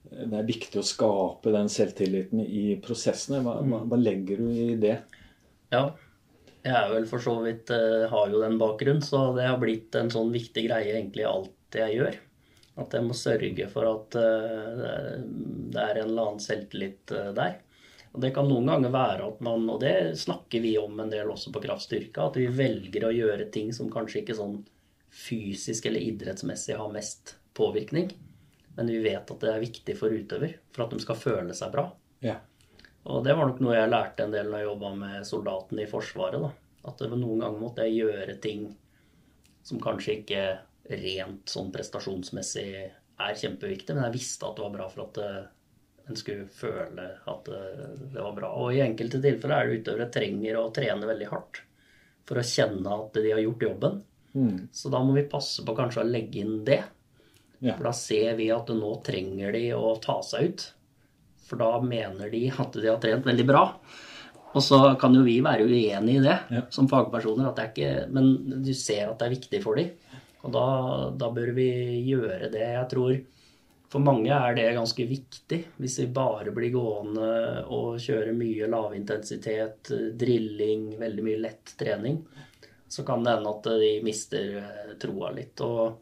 [0.07, 3.41] det er viktig å skape den selvtilliten i prosessene.
[3.43, 4.93] Hva, hva, legger du i det?
[5.73, 5.89] Ja.
[6.63, 10.07] Jeg er vel for så vidt har jo den bakgrunnen, så det har blitt en
[10.11, 12.15] sånn viktig greie egentlig i alt jeg gjør.
[12.77, 15.15] At jeg må sørge for at eh,
[15.73, 17.57] det er en eller annen selvtillit eh, der.
[18.13, 21.29] Og det kan noen ganger være at man, og det snakker vi om en del
[21.29, 24.59] også på Kraftstyrka, at vi velger å gjøre ting som kanskje ikke sånn
[25.13, 28.11] fysisk eller idrettsmessig har mest påvirkning.
[28.77, 31.73] Men vi vet at det er viktig for utøver, for at de skal føle seg
[31.73, 31.87] bra.
[32.25, 32.39] Ja.
[33.07, 35.89] Og det var nok noe jeg lærte en del når jeg jobba med soldatene i
[35.89, 36.43] Forsvaret.
[36.43, 36.51] da.
[36.87, 38.67] At noen ganger måtte jeg gjøre ting
[39.65, 40.43] som kanskje ikke
[40.89, 45.45] rent sånn prestasjonsmessig er kjempeviktig, men jeg visste at det var bra for at eh,
[46.07, 48.51] en skulle føle at eh, det var bra.
[48.61, 51.61] Og i enkelte tilfeller er det utøvere trenger å trene veldig hardt
[52.27, 54.01] for å kjenne at de har gjort jobben.
[54.71, 56.83] Så da må vi passe på kanskje å legge inn det.
[57.63, 57.73] Ja.
[57.73, 60.65] For da ser vi at nå trenger de å ta seg ut.
[61.47, 63.63] For da mener de at de har trent veldig bra.
[64.53, 66.61] Og så kan jo vi være uenig i det Ja.
[66.69, 69.89] som fagpersoner, at det er ikke, men du ser at det er viktig for dem.
[70.47, 70.67] Og da,
[71.19, 71.67] da bør vi
[72.07, 72.63] gjøre det.
[72.63, 73.17] Jeg tror
[73.91, 75.59] for mange er det ganske viktig.
[75.79, 77.29] Hvis vi bare blir gående
[77.71, 82.21] og kjører mye lavintensitet, drilling, veldig mye lett trening,
[82.87, 85.59] så kan det hende at de mister eh, troa litt.
[85.63, 85.97] Og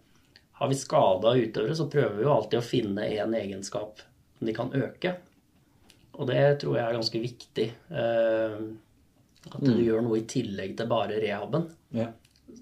[0.62, 4.02] har vi skada utøvere, så prøver vi jo alltid å finne en egenskap
[4.38, 5.16] som de kan øke.
[6.16, 7.66] Og det tror jeg er ganske viktig.
[7.90, 8.60] eh,
[9.50, 11.68] At du gjør noe i tillegg til bare rehaben.
[11.94, 12.12] Ja.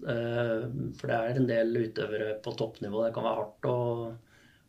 [0.01, 0.65] Eh,
[0.97, 3.05] For det er en del utøvere på toppnivå.
[3.05, 3.77] Det kan være hardt å,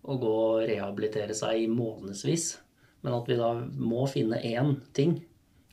[0.04, 2.48] å gå og rehabilitere seg i månedsvis.
[3.04, 5.18] Men at vi da må finne én ting,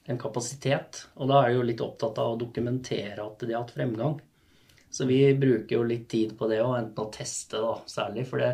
[0.09, 1.05] en kapasitet.
[1.15, 4.17] Og da er de jo litt opptatt av å dokumentere at de har hatt fremgang.
[4.91, 8.25] Så vi bruker jo litt tid på det, og enten å teste, da, særlig.
[8.27, 8.49] For det,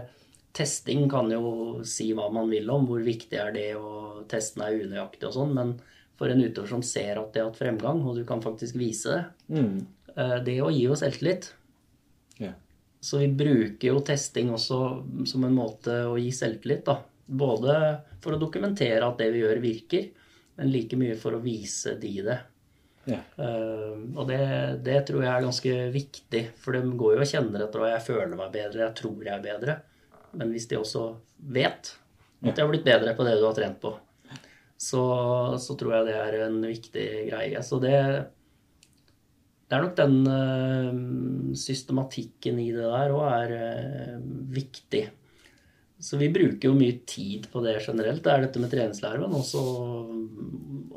[0.57, 4.77] testing kan jo si hva man vil om hvor viktig er det, og testen er
[4.83, 5.55] unøyaktig og sånn.
[5.57, 5.73] Men
[6.17, 9.15] for en utøver som ser at de har hatt fremgang, og du kan faktisk vise
[9.15, 9.25] det,
[9.57, 9.87] Mm.
[10.17, 11.51] Eh, det å gi oss selvtillit.
[12.41, 12.51] Ja.
[12.99, 14.81] Så vi bruker jo testing også
[15.29, 16.99] som en måte å gi selvtillit, da.
[17.27, 17.77] Både
[18.23, 20.07] for å dokumentere at det vi gjør, virker,
[20.57, 22.37] men like mye for å vise de det.
[23.07, 23.19] Ja.
[23.39, 24.39] Uh, og det,
[24.83, 28.03] det, tror jeg er ganske viktig, for de går jo og kjenner etter hva jeg
[28.07, 29.77] føler meg bedre, jeg tror jeg er bedre.
[30.37, 31.05] Men hvis de også
[31.53, 31.93] vet
[32.43, 33.93] at de har blitt bedre på det du har trent på,
[34.77, 35.03] så,
[35.57, 37.61] så tror jeg det er en viktig greie.
[37.65, 37.95] Så det,
[39.67, 45.03] det er nok den uh, systematikken i det der òg er uh, viktig.
[45.99, 48.23] Så vi bruker jo mye tid på det generelt.
[48.23, 49.63] Det er dette med treningslære, men også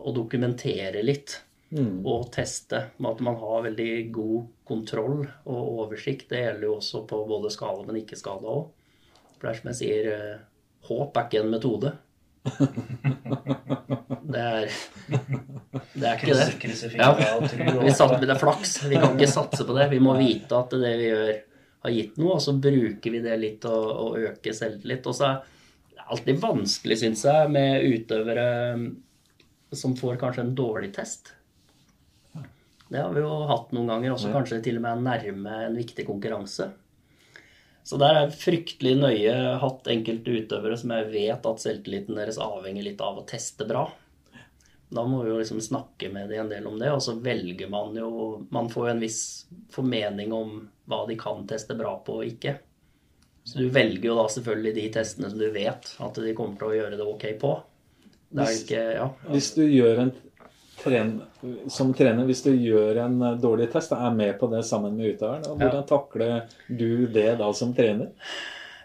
[0.01, 1.41] å dokumentere litt.
[1.71, 2.03] Mm.
[2.03, 2.83] Og teste.
[2.99, 6.29] Med at man har veldig god kontroll og oversikt.
[6.33, 8.65] Det gjelder jo også på både skala, men ikke skade òg.
[9.37, 10.41] For det er som jeg sier, eh,
[10.91, 11.95] håp er ikke en metode.
[14.31, 14.71] Det er
[16.01, 16.97] Det er ikke det.
[16.97, 17.11] Ja,
[17.85, 18.77] vi satt, det er flaks.
[18.89, 19.91] Vi kan ikke satse på det.
[19.93, 21.33] Vi må vite at det vi gjør,
[21.85, 25.07] har gitt noe, og så bruker vi det litt og, og øker selvtillit.
[25.09, 25.39] Og så er
[25.97, 28.49] det alltid vanskelig, syns jeg, med utøvere
[29.77, 31.35] som får kanskje en dårlig test.
[32.91, 36.03] Det har vi jo hatt noen ganger, også kanskje til og med nærme en viktig
[36.09, 36.73] konkurranse.
[37.87, 42.39] Så der er jeg fryktelig nøye hatt enkelte utøvere som jeg vet at selvtilliten deres
[42.43, 43.87] avhenger litt av å teste bra.
[44.91, 47.69] Da må vi jo liksom snakke med dem en del om det, og så velger
[47.71, 48.11] man jo
[48.51, 49.21] Man får jo en viss
[49.71, 50.57] formening om
[50.91, 52.57] hva de kan teste bra på og ikke.
[53.45, 56.73] Så du velger jo da selvfølgelig de testene som du vet at de kommer til
[56.73, 57.53] å gjøre det ok på.
[58.31, 59.07] Det ikke, ja.
[59.31, 60.13] Hvis du gjør en
[60.81, 61.13] tren,
[61.71, 65.47] som trener, hvis du gjør en dårlig test, er med på det sammen med utøveren,
[65.59, 66.35] hvordan takler
[66.67, 68.11] du det da som trener?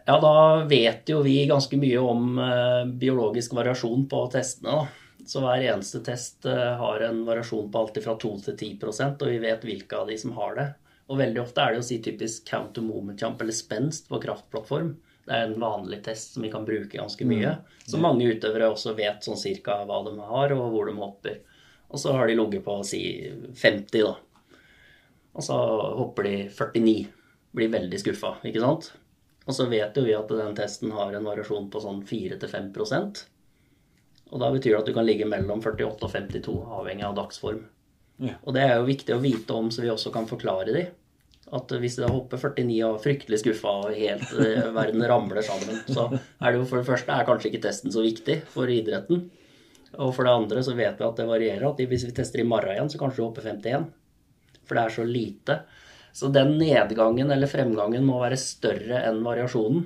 [0.06, 4.84] Ja, da vet jo vi ganske mye om eh, biologisk variasjon på testene.
[4.84, 5.05] da.
[5.26, 9.32] Så hver eneste test eh, har en variasjon på alltid fra 2 til 10% og
[9.32, 10.68] vi vet hvilke av de som har det.
[11.10, 14.96] Og veldig ofte er det å si typisk counter moment jump eller spenst på kraftplattform.
[15.26, 17.56] Det er en vanlig test som vi kan bruke ganske mye.
[17.58, 17.76] Mm.
[17.90, 21.40] Så mange utøvere også vet sånn cirka hva de har, og hvor de hopper.
[21.90, 23.02] Og så har de ligget på si
[23.58, 24.60] 50, da.
[25.36, 25.58] Og så
[26.00, 26.96] hopper de 49.
[27.56, 28.92] Blir veldig skuffa, ikke sant?
[29.46, 32.72] Og så vet jo vi at den testen har en variasjon på sånn 4-5
[34.32, 37.64] og da betyr det at du kan ligge mellom 48 og 52, avhengig av dagsform.
[38.24, 38.38] Ja.
[38.44, 40.86] Og det er jo viktig å vite om, så vi også kan forklare de.
[41.56, 46.08] At hvis du hopper 49 og fryktelig skuffa og helt eh, verden ramler sammen, så
[46.16, 49.28] er det jo for det første er kanskje ikke testen så viktig for idretten.
[50.02, 51.68] Og for det andre så vet vi at det varierer.
[51.70, 53.86] At hvis vi tester i morgen igjen, så kanskje du hopper 51.
[54.66, 55.60] For det er så lite.
[56.16, 59.86] Så den nedgangen eller fremgangen må være større enn variasjonen.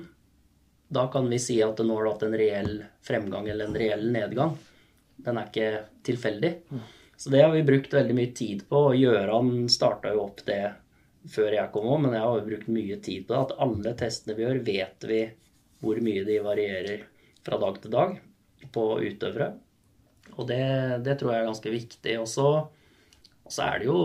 [0.90, 2.72] Da kan vi si at nå har du hatt en reell
[3.06, 4.56] fremgang eller en reell nedgang.
[5.22, 5.68] Den er ikke
[6.06, 6.50] tilfeldig.
[7.20, 8.80] Så det har vi brukt veldig mye tid på.
[8.90, 10.64] og Gjøran starta jo opp det
[11.30, 13.42] før jeg kom òg, men jeg har jo brukt mye tid på det.
[13.44, 15.20] At alle testene vi gjør, vet vi
[15.84, 17.06] hvor mye de varierer
[17.44, 18.18] fra dag til dag
[18.74, 19.50] på utøvere.
[20.38, 20.64] Og det,
[21.06, 22.16] det tror jeg er ganske viktig.
[22.24, 22.48] Og så,
[23.44, 24.02] og så er det jo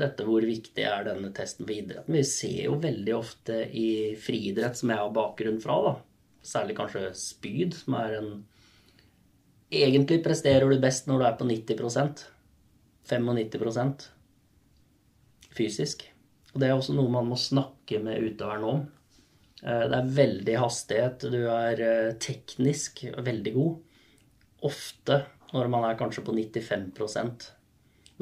[0.00, 2.16] dette hvor viktig er denne testen for idretten.
[2.16, 5.94] Vi ser jo veldig ofte i friidrett, som jeg har bakgrunn fra, da,
[6.44, 8.34] Særlig kanskje spyd, som er en
[9.74, 12.20] Egentlig presterer du best når du er på 90%
[13.08, 14.04] 95%
[15.56, 16.04] fysisk.
[16.52, 18.84] Og det er også noe man må snakke med utøveren om.
[19.64, 21.26] Eh, det er veldig hastighet.
[21.32, 23.74] Du er eh, teknisk veldig god.
[24.70, 25.20] Ofte
[25.54, 27.50] når man er kanskje på 95%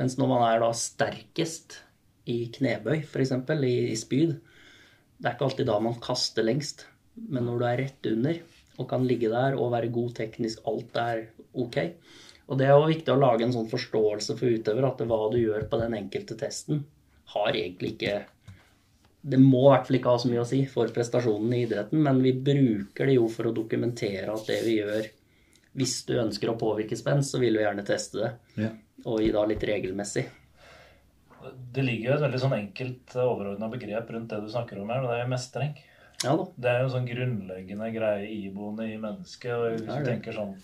[0.00, 1.78] Mens når man er da sterkest
[2.28, 6.86] i knebøy, f.eks., i, i spyd Det er ikke alltid da man kaster lengst.
[7.14, 8.42] Men når du er rett under
[8.80, 11.78] og kan ligge der og være god teknisk, alt er ok.
[12.48, 15.38] Og det er jo viktig å lage en sånn forståelse for utøver at hva du
[15.40, 16.84] gjør på den enkelte testen,
[17.32, 18.22] har egentlig ikke
[19.22, 22.00] Det må i hvert fall ikke ha så mye å si for prestasjonen i idretten,
[22.02, 25.06] men vi bruker det jo for å dokumentere at det vi gjør
[25.78, 28.32] Hvis du ønsker å påvirke spenst, så vil du gjerne teste det.
[28.64, 28.72] Ja.
[29.06, 30.26] Og gi da litt regelmessig.
[31.72, 35.06] Det ligger jo et veldig sånn enkelt overordna begrep rundt det du snakker om her,
[35.06, 35.72] og det er mestring.
[36.22, 36.36] Ja.
[36.54, 39.52] Det er jo en sånn grunnleggende greie iboende i mennesket.
[39.54, 40.54] og hvis du tenker sånn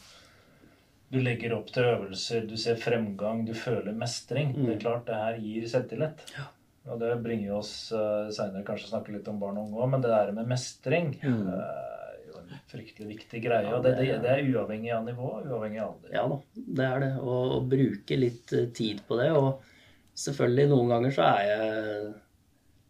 [1.09, 4.51] Du legger opp til øvelser, du ser fremgang, du føler mestring.
[4.53, 4.67] Mm.
[4.67, 6.25] Det er klart det her gir selvtillit.
[6.37, 6.51] Ja.
[6.89, 10.05] Og det bringer oss uh, seinere kanskje snakke litt om barn og unge òg, men
[10.05, 11.49] det der med mestring mm.
[11.49, 13.67] uh, er jo en fryktelig viktig greie.
[13.67, 16.15] Ja, det, og det, det, er uavhengig av nivå, uavhengig av alder.
[16.17, 16.39] Ja da,
[16.79, 17.11] det er det.
[17.21, 19.29] Å bruke litt eh, tid på det.
[19.37, 22.09] Og selvfølgelig, noen ganger så er jeg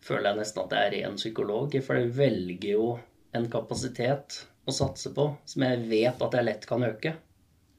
[0.05, 1.76] føler jeg nesten at jeg er ren psykolog.
[1.84, 2.88] For jeg velger jo
[3.36, 7.14] en kapasitet å satse på som jeg vet at jeg lett kan øke.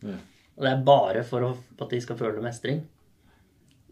[0.06, 0.22] Mm.
[0.60, 2.82] Og det er bare for å, at de skal føle mestring.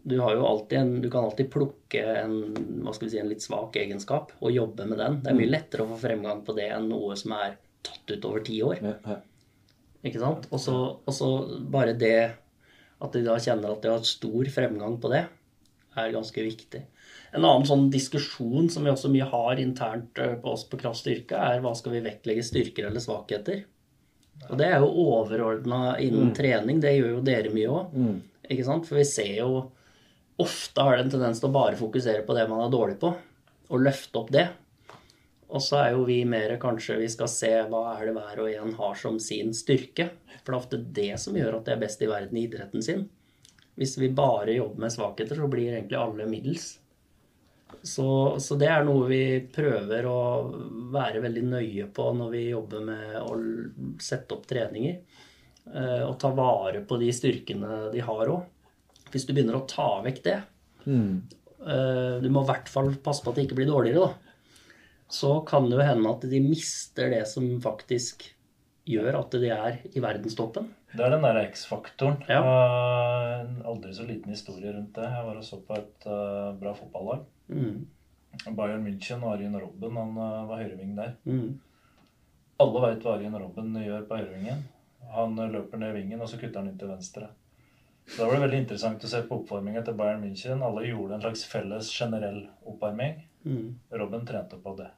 [0.08, 2.36] Du, en, du, kan alltid plukke en,
[2.84, 5.18] hva skal vi si, en litt svak egenskap og jobbe med den.
[5.24, 5.54] Det er mye mm.
[5.54, 8.80] lettere å få fremgang på det enn noe som er tatt ut over ti år.
[10.06, 10.46] Ikke sant?
[10.54, 10.62] Og
[11.14, 11.30] så
[11.68, 12.18] bare det
[13.02, 15.20] At de da kjenner at de har stor fremgang på det,
[15.94, 16.80] er ganske viktig.
[17.32, 21.36] En annen sånn diskusjon som vi også mye har internt eh, på oss på kraftstyrke,
[21.36, 23.66] er hva skal vi vektlegge styrker eller svakheter?
[24.48, 26.36] Og det er jo overordna innen mm.
[26.38, 26.78] trening.
[26.80, 27.98] Det gjør jo dere mye òg.
[27.98, 28.14] Mm.
[28.48, 28.86] Ikke sant?
[28.88, 29.66] For vi ser jo
[30.38, 33.08] Ofte har det en tendens til å bare fokusere på det man er dårlig på,
[33.74, 34.44] og løfte opp det.
[35.48, 38.50] Og så er jo vi mer kanskje vi skal se hva er det hver og
[38.52, 40.06] en har som sin styrke.
[40.44, 42.84] For det er ofte det som gjør at de er best i verden i idretten
[42.86, 43.08] sin.
[43.74, 46.68] Hvis vi bare jobber med svakheter, så blir egentlig alle middels.
[47.82, 48.08] Så,
[48.42, 49.22] så, det er noe vi
[49.54, 50.20] prøver å
[50.92, 53.38] være veldig nøye på når vi jobber med å
[54.02, 54.98] sette opp treninger.
[55.68, 58.46] Eh, og ta vare på de styrkene de har òg.
[59.12, 60.34] Hvis du begynner å ta vekk det
[60.84, 61.12] mm.
[62.20, 64.28] Du må i hvert fall passe på at det ikke blir dårligere, da.
[65.10, 68.28] Så kan det jo hende at de mister det som faktisk
[68.88, 70.68] gjør at de er i verdenstoppen.
[70.94, 72.22] Det er den der X-faktoren.
[72.30, 72.40] Ja.
[73.42, 75.08] En aldri så liten historie rundt det.
[75.08, 77.26] Jeg var og så på et uh, bra fotballag.
[77.48, 77.86] Mm.
[78.54, 81.14] Bayern München og Arjen Robben han uh, var høyreving der.
[81.24, 81.58] Mm.
[82.62, 84.64] Alle veit hva Arjen Robben gjør på høyrevingen.
[85.14, 87.30] Han løper ned vingen, og så kutter han inn til venstre.
[88.08, 90.62] Så Da var det veldig interessant å se på oppvarminga til Bayern München.
[90.64, 93.18] Alle gjorde en slags felles generell oppvarming.
[93.44, 93.66] Mm.
[94.00, 94.88] Robben trente på det.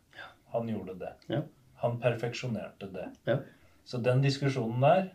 [0.52, 1.14] Han gjorde det.
[1.30, 1.42] Ja.
[1.82, 3.08] Han perfeksjonerte det.
[3.26, 3.38] Ja.
[3.84, 5.10] Så den diskusjonen der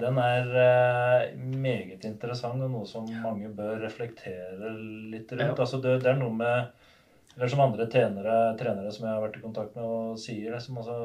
[0.00, 4.74] den er uh, meget interessant og noe som mange bør reflektere
[5.12, 5.58] litt rundt.
[5.58, 9.38] Altså det, det, er noe med Eller som andre trenere, trenere, som jeg har vært
[9.38, 10.98] i kontakt med, og sier det, som altså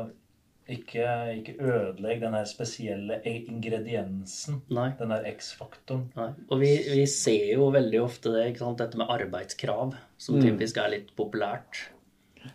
[0.64, 1.06] ikke,
[1.38, 4.62] ikke ødelegg den her spesielle ingrediensen.
[4.74, 4.90] Nei.
[5.00, 6.08] Den der X-faktoren.
[6.48, 8.46] Og vi, vi, ser jo veldig ofte det,
[8.80, 10.46] dette med arbeidskrav, som mm.
[10.48, 11.84] typisk er litt populært.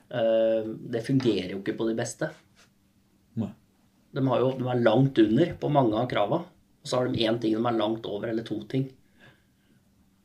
[0.09, 2.33] Uh, det fungerer jo ikke på de beste.
[4.15, 6.43] De, jo, de, er langt under på mange av krava.
[6.83, 8.89] Og så har de én ting de er langt over, eller to ting.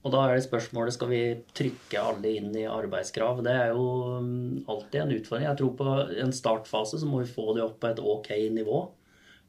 [0.03, 1.21] Og da er det spørsmålet skal vi
[1.55, 3.39] trykke alle inn i arbeidskrav.
[3.45, 3.85] Det er jo
[4.19, 5.47] mm, alltid en utfordring.
[5.47, 5.93] Jeg tror på
[6.25, 8.81] en startfase så må vi få det opp på et ok nivå.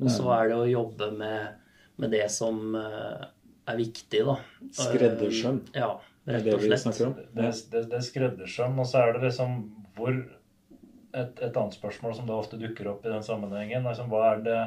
[0.03, 1.59] Og så er det å jobbe med,
[2.03, 3.27] med det som eh,
[3.71, 4.37] er viktig, da.
[4.79, 5.61] Skreddersøm.
[5.75, 5.91] Ja,
[6.31, 7.03] rett og slett.
[7.03, 9.61] Det, det, det, det er skreddersøm, og så er det liksom
[9.95, 10.17] hvor
[11.15, 13.87] et, et, annet spørsmål som da ofte dukker opp i den sammenhengen.
[13.87, 14.59] Altså, hva er det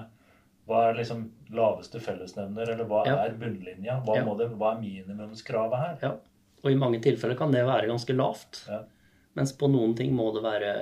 [0.67, 1.21] hva er liksom
[1.55, 3.13] laveste fellesnevner, eller hva ja.
[3.23, 4.01] er bunnlinja?
[4.03, 4.25] Hva, ja.
[4.35, 5.93] det, hva, er minimumskravet her?
[6.01, 6.09] Ja.
[6.63, 8.65] Og i mange tilfeller kan det være ganske lavt.
[8.67, 8.81] Ja.
[9.39, 10.73] Mens på noen ting må det være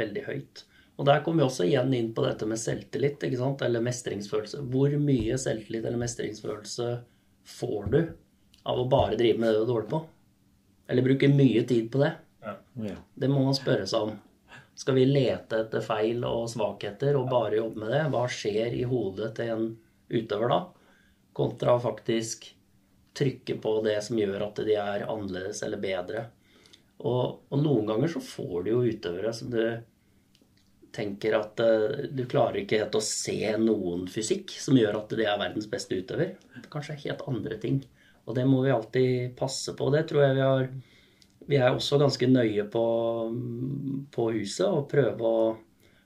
[0.00, 0.64] veldig høyt.
[0.96, 3.62] Og der kommer vi også igjen inn på dette med selvtillit ikke sant?
[3.66, 4.62] eller mestringsfølelse.
[4.72, 6.90] Hvor mye selvtillit eller mestringsfølelse
[7.58, 8.00] får du
[8.64, 10.00] av å bare drive med det du er dårlig på?
[10.88, 12.14] Eller bruke mye tid på det?
[13.20, 14.14] Det må man spørre seg om.
[14.74, 18.02] Skal vi lete etter feil og svakheter og bare jobbe med det?
[18.10, 19.66] Hva skjer i hodet til en
[20.10, 20.60] utøver da?
[21.34, 22.48] Kontra faktisk
[23.14, 26.24] trykke på det som gjør at de er annerledes eller bedre.
[27.04, 29.62] Og, og noen ganger så får du jo utøvere som du
[30.94, 35.26] tenker at uh, du klarer ikke helt å se noen fysikk som gjør at de
[35.26, 36.34] er verdens beste utøver.
[36.70, 37.80] Kanskje helt andre ting.
[38.24, 39.90] Og det må vi alltid passe på.
[39.94, 40.68] Det tror jeg vi har
[41.46, 42.84] vi er også ganske nøye på,
[44.14, 45.48] på huset og prøve å,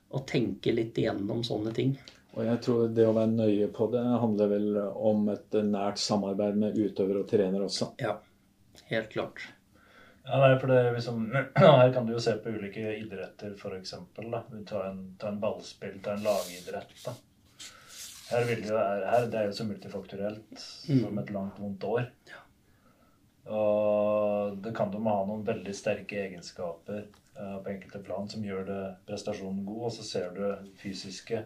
[0.09, 1.93] å, tenke litt igjennom sånne ting.
[2.35, 6.59] Og jeg tror det å være nøye på det handler vel om et nært samarbeid
[6.61, 7.93] med utøver og trener også.
[8.01, 8.19] Ja,
[8.91, 9.47] helt klart.
[10.29, 11.23] Ja, nei, for det liksom,
[11.57, 13.95] Her kan du jo se på ulike idretter, f.eks.
[14.15, 16.93] Ta, tar en, ta en ballspill, ta en lagidrett.
[17.05, 17.15] da.
[18.29, 20.99] Her, vil det, her det er jo så multifaktorelt mm.
[21.01, 22.11] som et langt, vondt år.
[22.29, 22.43] Ja.
[23.49, 27.07] Og det kan jo ha noen veldig sterke egenskaper
[27.39, 31.43] uh, på enkelte plan som gjør det prestasjonen god, og så ser du fysiske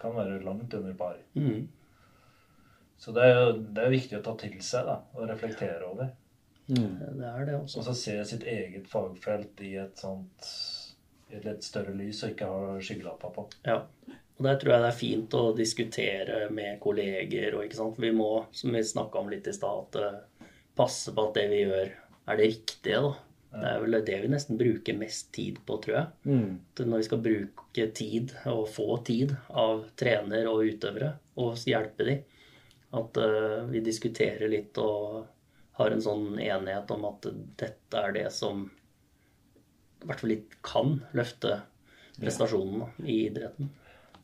[0.00, 1.16] kan være langt under par.
[1.34, 1.68] Mm.
[2.98, 6.10] Så det er jo det er viktig å ta til seg da, og reflektere over.
[6.66, 6.98] Mm.
[7.20, 7.80] Det er det også.
[7.80, 10.52] Og så se sitt eget fagfelt i et sånt
[11.30, 13.46] i et litt større lys og ikke ha skyggelappa på.
[13.66, 13.80] Ja.
[14.34, 17.54] Og der tror jeg det er fint å diskutere med kolleger.
[17.54, 18.00] og ikke sant?
[18.02, 19.98] Vi må, som vi snakka om litt i stad,
[20.78, 21.92] passe på at det vi gjør,
[22.24, 23.00] er det riktige.
[23.00, 23.14] da.
[23.54, 26.06] Det er vel det vi nesten bruker mest tid på, tror jeg.
[26.26, 26.48] Mm.
[26.80, 32.24] Når vi skal bruke tid, og få tid, av trener og utøvere, og hjelpe dem.
[32.94, 35.24] At uh, vi diskuterer litt og
[35.78, 37.26] har en sånn enighet om at
[37.58, 41.56] dette er det som i hvert fall litt kan løfte
[42.20, 43.70] prestasjonene i idretten.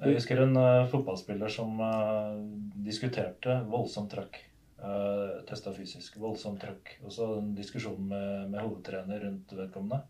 [0.01, 2.39] Jeg husker en uh, fotballspiller som uh,
[2.87, 4.39] diskuterte voldsomt trøkk
[4.81, 6.17] Uh, eh, Testa fysisk.
[6.21, 6.97] Voldsomt trøkk.
[7.05, 10.01] Og så en diskusjon med, med, hovedtrener rundt vedkommende.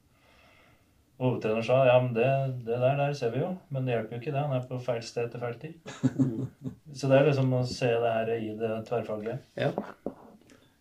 [1.21, 2.29] Hovedtrener sa ja, men det,
[2.65, 4.45] det, der der ser vi jo, men det hjelper jo ikke det.
[4.47, 5.93] Han er på feil sted til feil tid.
[6.99, 9.37] Så det er liksom å se det her i det tverrfaglige.
[9.61, 9.75] Ja.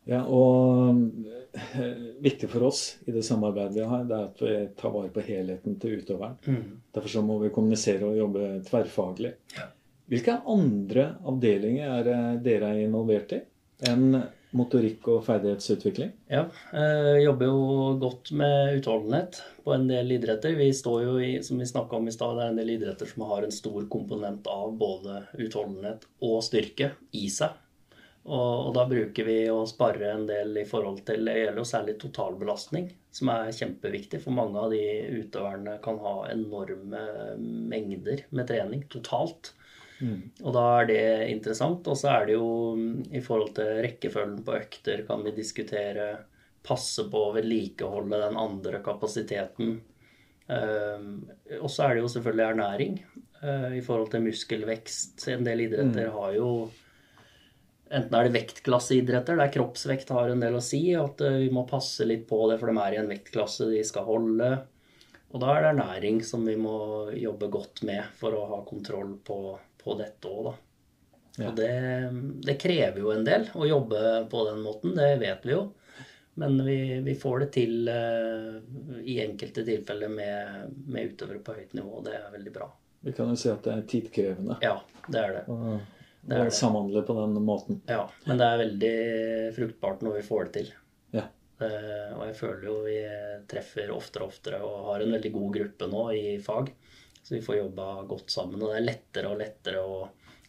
[0.10, 0.96] Ja, og
[1.54, 5.12] eh, viktig for oss i det samarbeidet vi har, det er at vi tar vare
[5.14, 6.40] på helheten til utøveren.
[6.48, 6.80] Mm.
[6.96, 9.36] Derfor så må vi kommunisere og jobbe tverrfaglig.
[9.58, 9.68] Ja.
[10.10, 13.44] Hvilke andre avdelinger er dere er involvert i
[13.88, 14.20] enn
[14.58, 16.12] motorikk og ferdighetsutvikling?
[16.32, 20.58] Ja, jeg jobber jo godt med utholdenhet på en del idretter.
[20.58, 23.10] Vi står jo i, som vi snakka om i stad, det er en del idretter
[23.10, 27.58] som har en stor komponent av både utholdenhet og styrke i seg.
[28.30, 31.70] Og, og da bruker vi å spare en del i forhold til Det gjelder jo
[31.70, 34.20] særlig totalbelastning, som er kjempeviktig.
[34.26, 34.84] For mange av de
[35.22, 37.06] utøverne kan ha enorme
[37.72, 39.54] mengder med trening totalt.
[40.00, 40.20] Mm.
[40.44, 41.88] Og da er det interessant.
[41.92, 46.12] Og så er det jo mm, i forhold til rekkefølgen på økter, kan vi diskutere
[46.66, 49.80] passe på å vedlikeholde den andre kapasiteten.
[50.50, 51.10] Um,
[51.60, 52.96] og så er det jo selvfølgelig ernæring
[53.44, 55.28] uh, i forhold til muskelvekst.
[55.34, 56.52] En del idretter har jo
[57.90, 61.64] Enten er det vektklasseidretter der kroppsvekt har en del å si, at uh, vi må
[61.70, 64.50] passe litt på det, for de er i en vektklasse de skal holde.
[65.30, 69.16] Og da er det ernæring som vi må jobbe godt med for å ha kontroll
[69.26, 69.40] på,
[69.84, 70.56] på dette òg, da.
[71.40, 71.50] Ja.
[71.50, 71.74] Og det,
[72.44, 74.00] det krever jo en del å jobbe
[74.32, 75.62] på den måten, det vet vi jo.
[76.40, 78.60] Men vi, vi får det til uh,
[79.04, 81.98] i enkelte tilfeller med, med utøvere på høyt nivå.
[82.00, 82.68] og Det er veldig bra.
[83.04, 84.78] Vi kan jo si at det er tidkrevende Ja,
[85.08, 85.42] det er det.
[85.52, 86.56] Og, Det er det.
[86.56, 87.82] samhandle på den måten.
[87.88, 88.94] Ja, Men det er veldig
[89.56, 90.72] fruktbart når vi får det til.
[91.16, 91.26] Ja.
[91.64, 92.98] Eh, og jeg føler jo vi
[93.52, 96.72] treffer oftere og oftere og har en veldig god gruppe nå i fag.
[97.30, 98.58] Så vi får jobba godt sammen.
[98.64, 99.98] Og det er lettere og lettere å,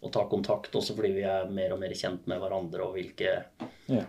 [0.01, 3.35] å ta kontakt også fordi vi er mer og mer kjent med hverandre og hvilke
[3.91, 4.07] Ja.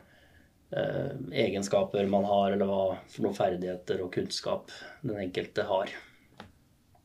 [0.71, 1.09] eh,
[1.43, 4.71] egenskaper man har, eller hva for noen ferdigheter og kunnskap
[5.03, 5.91] den enkelte har.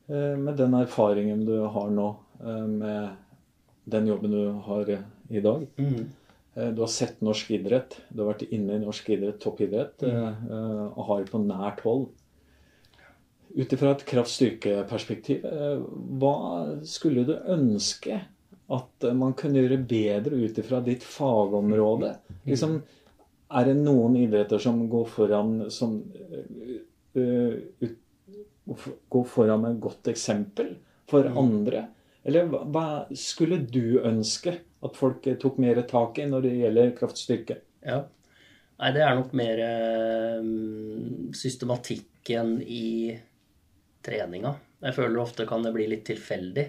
[0.08, 2.06] Eh, Med den erfaringen du har nå,
[2.44, 3.16] eh, med
[3.90, 4.84] den jobben du har
[5.30, 6.06] i dag Mm.
[6.54, 10.92] eh, Du har sett norsk idrett, du har vært inne i norsk idrett, toppidrett, Mm.
[10.96, 12.06] og har på nært hold.
[13.56, 15.78] Ut ifra et kraft-styrke-perspektiv, eh,
[16.20, 16.32] hva
[16.84, 18.18] skulle du ønske
[18.68, 22.16] at man kunne gjøre bedre ut ifra ditt fagområde?
[22.44, 22.80] Liksom,
[23.56, 26.02] er det noen idretter som går foran som
[27.14, 28.02] eh, ut-
[28.66, 30.72] Går foran med et godt eksempel
[31.06, 31.84] for andre?
[32.26, 37.56] Eller hva- skulle du ønske at folk tok mer tak i når det gjelder kraftstyrke?
[37.86, 38.00] Ja.
[38.80, 40.50] Nei, det er nok mer eh,
[41.32, 43.14] systematikken i
[44.06, 44.54] treninga.
[44.84, 46.66] Jeg føler ofte kan det bli litt tilfeldig.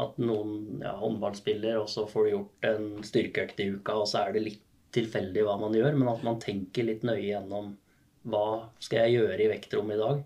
[0.00, 4.24] At noen ja, håndballspiller, og så får du gjort en styrkeøkt i uka, og så
[4.24, 7.74] er det litt tilfeldig hva man gjør, men at man tenker litt nøye gjennom
[8.30, 10.22] hva skal jeg gjøre i vektrommet i dag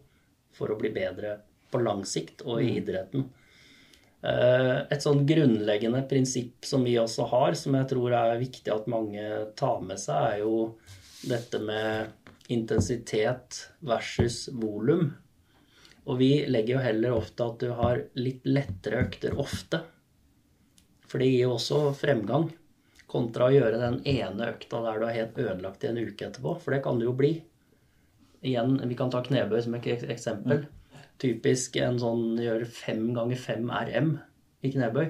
[0.55, 1.38] for å bli bedre
[1.70, 3.26] på lang sikt og i idretten.
[4.24, 8.90] Eh, Et sånn grunnleggende prinsipp som vi også har, som jeg tror er viktig at
[8.90, 9.24] mange
[9.59, 10.55] tar med seg, er jo
[11.24, 12.12] dette med
[12.52, 15.12] intensitet versus volum.
[16.05, 19.80] Og vi legger jo heller ofte at du har litt lettere økter ofte.
[21.09, 22.50] For det gir jo også fremgang.
[23.09, 26.57] Kontra å gjøre den ene økta der du er helt ødelagt i en uke etterpå.
[26.61, 27.32] For det kan det jo bli.
[28.44, 30.66] Igjen, vi kan ta knebøy som et eksempel.
[31.22, 34.16] Typisk en sånn gjør fem ganger fem RM
[34.66, 35.07] i knebøy.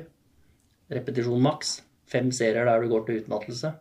[0.95, 1.81] Repetisjon maks.
[2.07, 3.73] Fem serier der du går til utmattelse.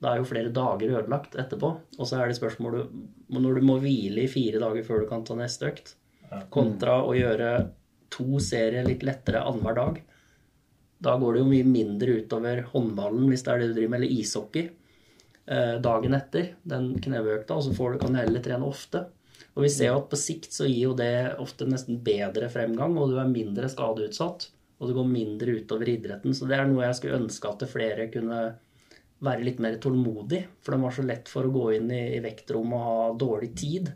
[0.00, 1.74] Da er jo flere dager ødelagt etterpå.
[2.00, 2.90] Og så er det spørsmålet
[3.36, 5.92] når du må hvile i fire dager før du kan ta neste økt,
[6.50, 7.52] kontra å gjøre
[8.10, 10.00] to serier litt lettere annenhver dag.
[11.00, 14.02] Da går det jo mye mindre utover håndballen hvis det er det du driver med,
[14.02, 14.66] eller ishockey.
[15.46, 19.06] eh, Dagen etter den knebøkta, og så får du, kan du heller trene ofte.
[19.56, 22.96] Og vi ser jo at på sikt så gir jo det ofte nesten bedre fremgang,
[23.00, 24.50] og du er mindre skadeutsatt.
[24.80, 26.32] Og det går mindre utover idretten.
[26.36, 28.38] Så det er noe jeg skulle ønske at flere kunne
[29.20, 30.44] være litt mer tålmodig.
[30.64, 33.50] For det var så lett for å gå inn i, i vektrommet og ha dårlig
[33.60, 33.90] tid.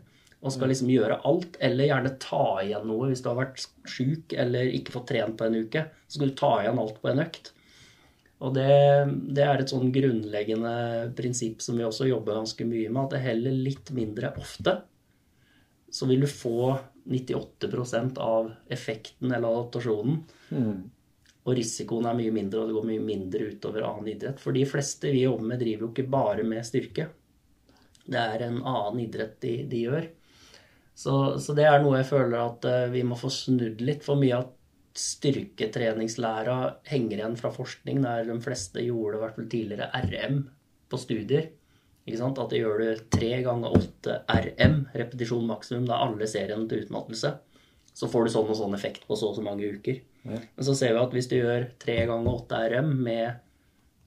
[0.45, 4.35] Og skal liksom gjøre alt, eller gjerne ta igjen noe hvis du har vært sjuk
[4.37, 5.87] eller ikke fått trent på en uke.
[6.05, 7.49] Så skal du ta igjen alt på en økt.
[8.45, 8.67] Og det,
[9.33, 10.75] det er et sånn grunnleggende
[11.17, 14.75] prinsipp som vi også jobber ganske mye med, at det heller litt mindre ofte.
[15.89, 16.75] Så vil du få
[17.09, 20.19] 98% av effekten eller adaptasjonen.
[21.45, 24.41] Og risikoen er mye mindre, og det går mye mindre utover annen idrett.
[24.41, 27.07] For de fleste vi jobber med, driver jo ikke bare med styrke.
[28.05, 30.07] Det er en annen idrett de, de gjør.
[30.95, 34.05] Så, så det er noe jeg føler at eh, vi må få snudd litt.
[34.05, 34.51] For mye av
[34.95, 40.39] styrketreningslæra henger igjen fra forskning, der de fleste gjorde i hvert fall tidligere RM
[40.91, 41.49] på studier.
[42.05, 42.39] Ikke sant?
[42.39, 47.33] At det gjør du tre ganger åtte RM, repetisjon maksimum, da alle seriene til utmattelse.
[47.95, 50.01] så får du sånn og sånn effekt på så og så mange uker.
[50.27, 50.39] Ja.
[50.39, 53.37] Men så ser vi at hvis du gjør tre ganger åtte RM med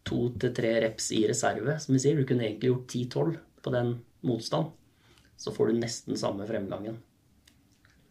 [0.09, 3.73] to til tre reps i reserve, som vi sier, du kunne egentlig gjort 10-12 på
[3.73, 3.95] den
[4.29, 4.75] motstand,
[5.39, 6.99] så får du nesten samme fremgangen.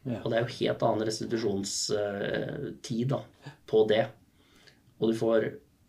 [0.08, 0.22] Ja.
[0.24, 3.20] Og det er jo helt annen restitusjonstid da,
[3.68, 4.06] på det.
[4.98, 5.40] Og du får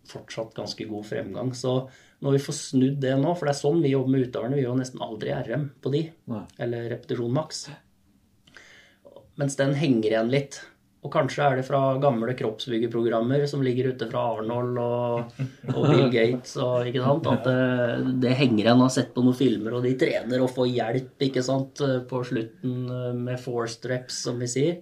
[0.09, 1.55] fortsatt ganske god fremgang.
[1.55, 1.73] Så
[2.25, 4.65] når vi får snudd det nå, for det er sånn vi jobber med utøverne, vi
[4.65, 6.45] gjør nesten aldri RM på de, Nei.
[6.65, 7.59] eller repetisjon maks.
[9.39, 10.59] Mens den henger igjen litt.
[11.07, 15.39] Og kanskje er det fra gamle kroppsbyggerprogrammer som ligger ute fra Arnold og,
[15.71, 18.83] og Bill Gates og at det, det henger igjen.
[18.83, 21.79] Har sett på noen filmer, og de trener og får hjelp ikke sant,
[22.11, 24.81] på slutten eh, med four streps, som vi sier.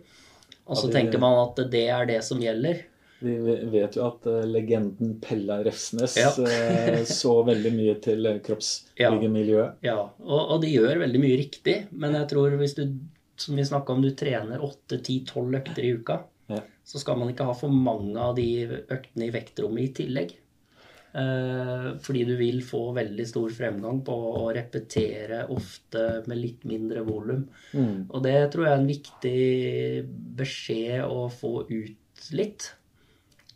[0.66, 2.80] Og så Ja, tenker man at det er det som gjelder.
[3.20, 3.32] Vi
[3.72, 6.32] vet jo at eh, legenden Pella Refsnes Ja.
[6.48, 9.78] eh, så veldig mye til kroppsbyggemiljøet.
[9.84, 12.86] Ja, Ja, og, og de gjør veldig mye riktig, men jeg tror hvis du,
[13.37, 16.61] som vi snakka om, du trener 8-10-12 økter i uka, Ja.
[16.84, 20.37] så skal man ikke ha for mange av de øktene i vektrommet i tillegg.
[21.16, 27.01] Eh, fordi du vil få veldig stor fremgang på å repetere ofte med litt mindre
[27.07, 27.47] volum.
[27.72, 28.11] Mm.
[28.11, 29.37] Og det tror jeg er en viktig
[30.37, 32.68] beskjed å få ut litt.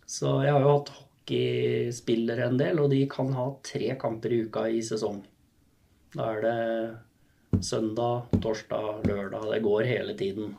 [0.09, 4.41] Så jeg har jo hatt hockeyspillere en del, og de kan ha tre kamper i
[4.49, 5.21] uka i sesong.
[6.17, 6.59] Da er det
[7.59, 9.47] søndag, torsdag, lørdag.
[9.53, 10.55] Det går hele tiden.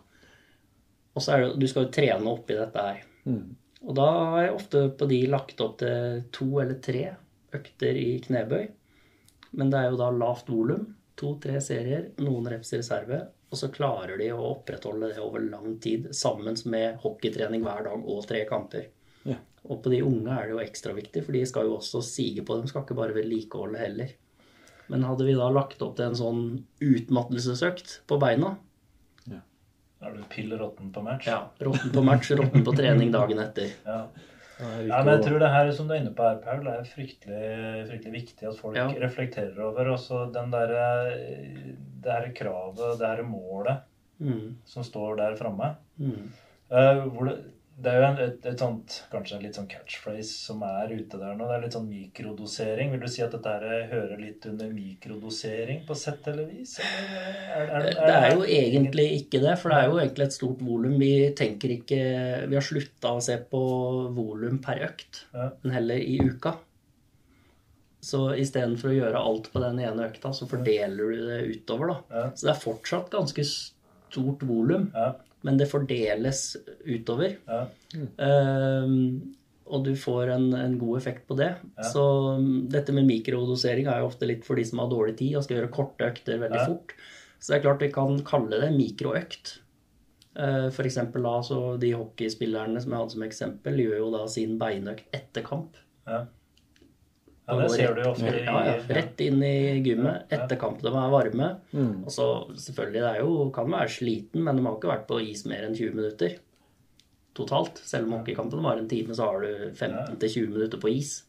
[1.15, 3.01] Og så er det, du skal jo trene oppi dette her.
[3.25, 3.57] Mm.
[3.81, 7.03] Og da har jeg ofte på de lagt opp til to eller tre
[7.55, 8.65] økter i knebøy.
[9.57, 10.87] Men det er jo da lavt volum.
[11.19, 13.19] To-tre serier, noen reps i reserve.
[13.51, 18.05] Og så klarer de å opprettholde det over lang tid sammen med hockeytrening hver dag
[18.13, 18.87] og tre kamper.
[19.27, 19.35] Ja.
[19.67, 22.45] Og på de unge er det jo ekstra viktig, for de skal jo også sige
[22.47, 22.61] på.
[22.61, 24.13] De skal ikke bare vedlikeholde heller.
[24.91, 26.41] Men hadde vi da lagt opp til en sånn
[26.83, 28.57] utmattelsesøkt på beina,
[30.01, 31.27] Da er du pill råtten på match.
[31.29, 33.69] ja, råtten på match, råtten på trening dagen etter.
[33.85, 34.07] Ja.
[34.61, 37.85] Ja, men jeg tror det her som du er inne på her, Paul, er fryktelig,
[37.89, 38.87] fryktelig viktig at folk Ja.
[39.01, 39.87] reflekterer over.
[39.93, 40.73] Også den der,
[42.01, 43.81] det her kravet, det her målet
[44.21, 45.75] Mm, som står der framme.
[45.97, 46.29] mm.
[46.71, 47.37] Uh, hvor det,
[47.81, 51.17] det er jo en, et, et sånt, kanskje en litt sånn catchphrase som er ute
[51.17, 51.47] der nå.
[51.49, 52.91] Det er litt sånn mikrodosering.
[52.93, 56.75] Vil du si at dette her hører litt under mikrodosering på sett eller vis?
[56.81, 60.61] Eller er, Det er jo egentlig ikke det, for det er jo egentlig et stort
[60.67, 60.97] volum.
[61.01, 62.01] Vi tenker ikke
[62.51, 63.63] Vi har slutta å se på
[64.19, 65.49] volum per økt, Ja.
[65.63, 66.57] men heller i uka.
[68.01, 71.97] Så istedenfor å gjøre alt på den ene økta, så fordeler du det utover, da.
[72.13, 72.23] Ja.
[72.33, 75.11] Så det er fortsatt ganske stort volum, Ja,
[75.43, 77.37] men det fordeles utover.
[77.47, 77.65] ja,
[78.21, 79.35] Ehm,
[79.71, 81.53] og du får en, en god effekt på det.
[81.77, 81.83] Ja.
[81.87, 82.01] Så
[82.35, 85.45] um, dette med mikrodosering er jo ofte litt for de som har dårlig tid og
[85.45, 86.65] skal gjøre korte økter veldig Ja.
[86.67, 86.93] fort.
[87.39, 89.57] Så det er klart vi kan kalle det mikroøkt.
[90.71, 94.53] For eksempel da, så de hockeyspillerne som jeg hadde som eksempel, gjør jo da sin
[94.61, 95.75] beinøkt etter kamp.
[97.51, 97.63] Ja.
[97.63, 100.79] det ser du jo ofte Ja, ja, rett inn i gymmet etter kamp.
[100.83, 101.49] De er varme.
[101.71, 102.05] Mm.
[102.05, 105.19] Og så selvfølgelig, det er jo, kan være sliten, men de har ikke vært på
[105.25, 106.39] is mer enn 20 minutter
[107.37, 107.81] totalt.
[107.87, 111.21] Selv om hockeykampen var en time, så har du 15-20 minutter på is.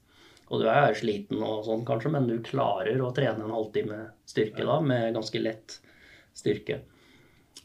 [0.53, 4.67] Og du er sliten og sånn kanskje, men du klarer å trene en halvtime styrke
[4.69, 5.79] da, med ganske lett
[6.37, 6.83] styrke.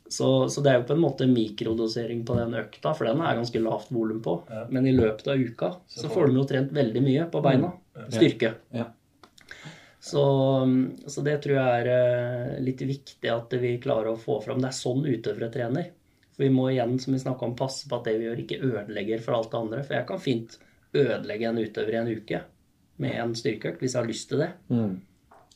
[0.10, 3.40] Så, så det er jo på en måte mikrodosering på den økta, for den er
[3.40, 4.38] ganske lavt volum på.
[4.50, 4.64] Ja.
[4.72, 7.74] Men i løpet av uka så, Så får de jo trent veldig mye på beina.
[8.14, 8.54] Styrke.
[8.76, 8.88] Ja.
[10.00, 10.24] Så,
[11.08, 14.62] så det tror jeg er eh, litt viktig at vi klarer å få fram.
[14.64, 15.90] Det er sånn utøvere trener.
[16.38, 18.62] For vi må igjen, som vi snakka om, passe på at det vi gjør, ikke
[18.62, 19.82] ødelegger for alt det andre.
[19.84, 20.56] For jeg kan fint
[20.96, 22.42] ødelegge en utøver i en uke
[23.04, 24.52] med en styrkeøkt hvis jeg har lyst til det.
[24.72, 24.94] Mm.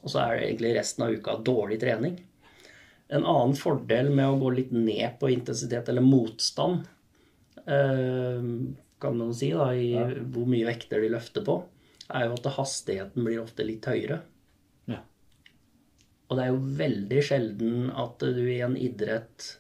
[0.02, 2.18] Og så er det egentlig resten av uka dårlig trening.
[3.12, 6.86] En annen fordel med å gå litt ned på intensitet eller motstand,
[7.66, 8.52] eh,
[9.02, 9.96] kan man si, da, i
[10.32, 11.58] hvor mye vekter de løfter på,
[12.12, 14.22] er jo at hastigheten blir ofte litt høyere.
[14.92, 15.02] Ja.
[16.30, 19.56] Og det er jo veldig sjelden at du i en idrett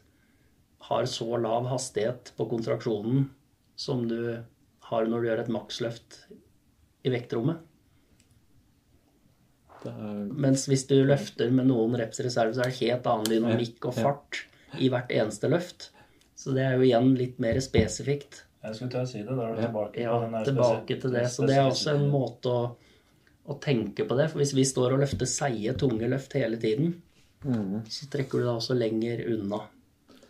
[0.91, 3.29] har så lav hastighet på kontraksjonen
[3.79, 4.43] som du
[4.91, 6.17] har når du gjør et maksløft
[7.07, 7.61] i vektrommet.
[9.89, 13.89] Er, Mens hvis du løfter med noen reps reserve, så er det helt annen dynamikk
[13.89, 14.43] og fart
[14.79, 15.89] i hvert eneste løft.
[16.37, 18.43] Så det er jo igjen litt mer spesifikt.
[18.61, 19.35] Jeg skulle til å si det.
[19.35, 20.15] Da er du tilbake Ja,
[20.45, 21.25] tilbake til det.
[21.33, 22.63] Så det er også en måte å,
[23.49, 24.29] å tenke på det.
[24.31, 26.95] For hvis vi står og løfter seige, tunge løft hele tiden,
[27.45, 27.81] mm.
[27.89, 29.63] så trekker du da også lenger unna.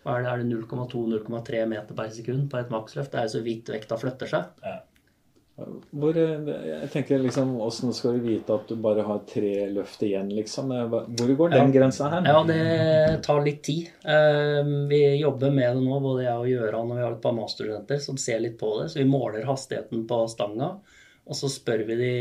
[0.02, 3.12] Hva er det, er det 0,2-0,3 meter per sekund på et maksløft?
[3.12, 4.64] Det er jo så vidt vekta flytter seg.
[4.66, 4.80] Ja.
[5.91, 10.03] Hvor, eh, jeg tenker liksom, Åssen skal du vite at du bare har tre løft
[10.05, 10.72] igjen, liksom?
[10.91, 11.74] Hvor går den ja.
[11.80, 12.28] grensa her?
[12.28, 13.89] Ja, det tar litt tid.
[14.03, 17.36] Eh, vi jobber med det nå, både jeg og Gjøran, og vi har et par
[17.38, 18.89] masterstudenter som ser litt på det.
[18.93, 20.72] Så vi måler hastigheten på stanga,
[21.26, 22.14] og så spør vi de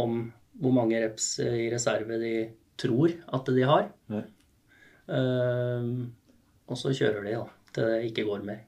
[0.00, 0.24] om
[0.58, 2.34] hvor mange reps i reserve de
[2.78, 3.92] tror at de har.
[4.10, 4.24] Ja.
[6.68, 8.64] Og så kjører de da, til det ikke går mer.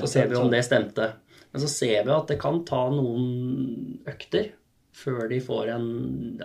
[0.00, 1.12] Så ser vi om det stemte.
[1.52, 4.52] Men så ser vi at det kan ta noen økter
[4.96, 5.86] før de får en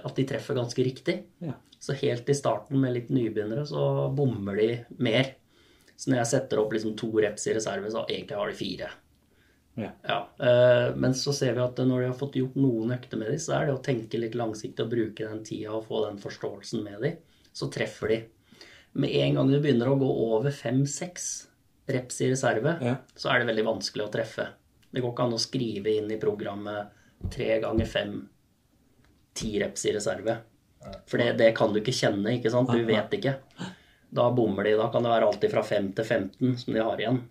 [0.03, 1.21] At de treffer ganske riktig.
[1.43, 1.55] Ja.
[1.79, 4.69] Så helt i starten med litt nybegynnere så bommer de
[5.03, 5.35] mer.
[5.97, 8.89] Så når jeg setter opp liksom to reps i reserve, så egentlig har de fire.
[9.77, 9.91] Ja.
[10.09, 10.17] ja.
[10.41, 13.41] Eh, men så ser vi at når de har fått gjort noen økter med dem,
[13.41, 16.81] så er det å tenke litt langsiktig og bruke den tida og få den forståelsen
[16.85, 17.19] med dem,
[17.53, 18.19] så treffer de.
[18.97, 21.29] Med en gang du begynner å gå over fem-seks
[21.87, 22.95] reps i reserve, ja.
[23.15, 24.47] så er det veldig vanskelig å treffe.
[24.91, 28.19] Det går ikke an å skrive inn i programmet tre ganger fem
[29.37, 30.37] ti reps i reserve.
[31.07, 32.71] For det, det, kan du ikke kjenne, ikke sant?
[32.71, 33.37] Du vet ikke.
[34.09, 34.77] Da bommer de.
[34.79, 37.21] Da kan det være alltid fra 5 til 15 som de har igjen.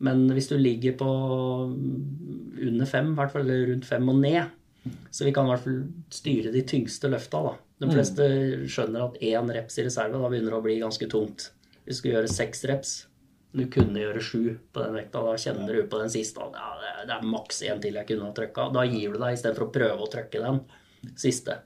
[0.00, 1.10] Men hvis du ligger på
[1.70, 4.56] under 5, i hvert fall eller rundt 5 og ned,
[5.12, 5.80] så vi kan i hvert fall
[6.14, 7.42] styre de tyngste løfta.
[7.44, 7.54] da.
[7.80, 7.94] De mm.
[7.96, 8.28] fleste
[8.68, 11.50] skjønner at én reps i reserve da begynner det å bli ganske tungt.
[11.84, 12.94] Hvis du skal gjøre seks reps,
[13.52, 14.42] du kunne gjøre sju
[14.72, 15.22] på den vekta.
[15.26, 16.70] Da kjenner du på den siste ja,
[17.02, 18.68] det, er, maks én til jeg kunne ha trykka.
[18.74, 20.60] Da gir du deg istedenfor å prøve å trykke den
[21.18, 21.58] siste.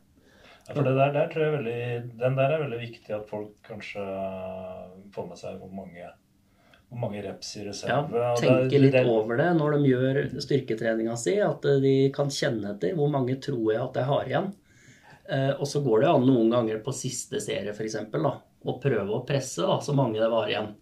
[0.65, 1.81] Ja, for det der, der, tror jeg veldig,
[2.23, 4.05] Den der er veldig viktig at folk kanskje
[5.13, 6.07] får med seg hvor mange,
[6.89, 8.17] hvor mange reps i reserve.
[8.17, 11.37] Ja, tenke litt det, over det når de gjør styrketreninga si.
[11.45, 14.49] At de kan kjenne etter hvor mange tror jeg at jeg har igjen.
[15.29, 18.01] Eh, og så går det an noen ganger på siste serie f.eks.
[18.65, 20.73] å prøve å presse da, så mange det var igjen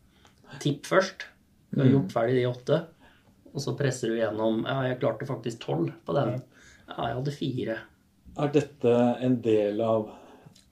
[0.60, 1.26] tipp først.
[1.72, 1.94] Du har mm.
[1.96, 2.80] gjort ferdig de åtte.
[3.52, 6.38] Og så presser du gjennom Ja, jeg klarte faktisk tolv på den.
[6.88, 7.78] Ja, jeg hadde fire.
[8.42, 8.92] Er dette
[9.24, 10.08] en del av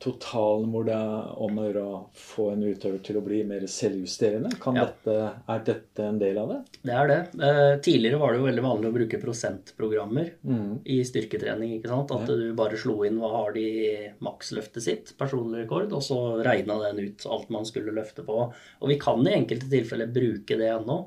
[0.00, 3.66] totalen hvor det er om å gjøre å få en utøver til å bli mer
[3.68, 4.52] selvjusterende?
[4.56, 4.86] Ja.
[4.86, 5.16] Dette,
[5.52, 6.58] er dette en del av det?
[6.88, 7.18] Det er det.
[7.36, 10.72] Eh, tidligere var det jo veldig vanlig å bruke prosentprogrammer mm.
[10.96, 11.76] i styrketrening.
[11.76, 12.14] ikke sant?
[12.16, 12.38] At ja.
[12.40, 13.92] du bare slo inn hva har de i
[14.24, 18.42] maksløftet sitt, personlig rekord, og så regna den ut alt man skulle løfte på.
[18.80, 21.02] Og vi kan i enkelte tilfeller bruke det ennå.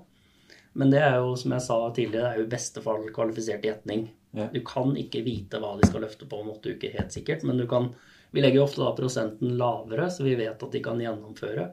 [0.77, 3.65] Men det er jo, som jeg sa tidligere, det er jo i beste fall kvalifisert
[3.65, 4.07] gjetning.
[4.37, 4.47] Ja.
[4.53, 7.59] Du kan ikke vite hva de skal løfte på om åtte uker, helt sikkert, men
[7.61, 7.91] du kan
[8.33, 11.67] vi legger jo ofte da prosenten lavere, så vi vet at de kan gjennomføre.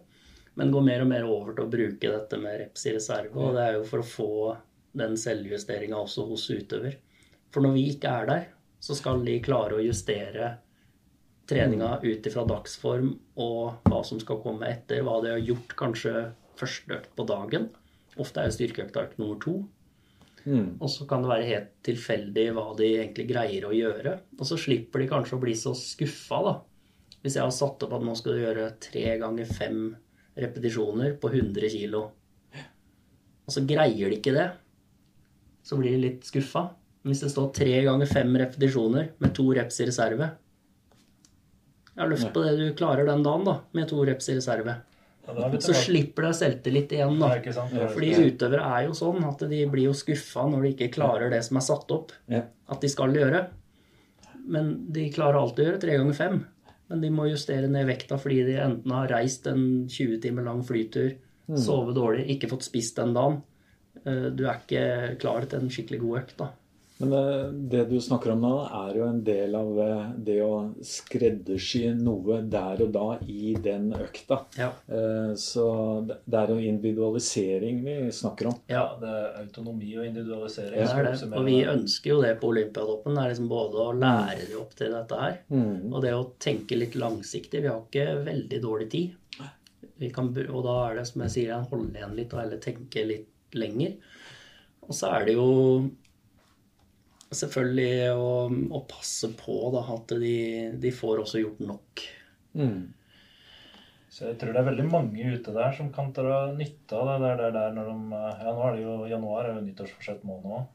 [0.61, 3.33] Men går mer og mer over til å bruke dette med reps i reserve.
[3.33, 4.33] Og det er jo for å få
[5.01, 6.99] den selvjusteringa også hos utøver.
[7.55, 8.45] For når vi ikke er der,
[8.81, 10.53] så skal de klare å justere
[11.51, 12.05] treninga mm.
[12.05, 13.11] ut ifra dagsform
[13.43, 15.01] og hva som skal komme etter.
[15.07, 16.15] Hva de har gjort kanskje
[16.61, 17.71] første økt på dagen.
[18.21, 19.57] Ofte er jo styrkeøkta økt nummer to.
[20.45, 20.78] Mm.
[20.80, 24.14] Og så kan det være helt tilfeldig hva de egentlig greier å gjøre.
[24.38, 26.55] Og så slipper de kanskje å bli så skuffa, da.
[27.20, 29.82] Hvis jeg har satt opp at nå skal du gjøre tre ganger fem
[30.41, 31.97] repetisjoner på 100 kg,
[33.51, 34.47] og så greier de ikke det,
[35.66, 36.68] så blir de litt skuffa.
[37.07, 40.26] Hvis det står tre ganger fem repetisjoner med to reps i reserve
[41.97, 44.74] Ja, løft på det du klarer den dagen, da, med to reps i reserve.
[45.62, 47.33] Så slipper du selvtillit igjen, da.
[47.95, 51.43] Fordi utøvere er jo sånn at de blir jo skuffa når de ikke klarer det
[51.47, 53.45] som er satt opp at de skal gjøre.
[54.51, 56.41] Men de klarer alltid å gjøre tre ganger fem.
[56.91, 60.64] Men de må justere ned vekta fordi de enten har reist en 20 timer lang
[60.66, 61.12] flytur,
[61.51, 63.41] sove sovet dårlig, ikke fått spist den dagen.
[64.05, 66.49] Eh, du er ikke klar til en skikkelig god økt, da.
[67.01, 70.53] Men eh, det du snakker om nå, er jo en del av eh, det å
[70.85, 74.43] skreddersy noe der og da i den økta.
[74.61, 74.69] Ja.
[74.85, 75.67] Eh, så
[76.05, 78.59] det er jo individualisering vi snakker om.
[78.71, 80.77] Ja, det er autonomi og individualisering.
[80.77, 81.31] Ja, det er det.
[81.41, 83.17] Og vi ønsker jo det på Olympiatoppen.
[83.17, 85.89] Det er liksom både å lære dem opp til dette her, mm.
[85.89, 87.65] og det å tenke litt langsiktig.
[87.65, 89.17] Vi har ikke veldig dårlig tid.
[90.15, 93.57] Kan, og da er det som jeg sier, holde igjen litt og heller tenke litt
[93.57, 93.97] lenger.
[94.87, 95.49] Og så er det jo
[97.31, 100.39] selvfølgelig å, å passe på da, at de,
[100.83, 102.03] de, får også gjort nok.
[102.59, 102.81] Mm.
[104.11, 107.20] Så jeg tror det er veldig mange ute der som kan dra nytte av det
[107.22, 110.57] der, der, der når de Ja, nå er det jo januar, er jo nyttårsforsett måned
[110.59, 110.68] òg.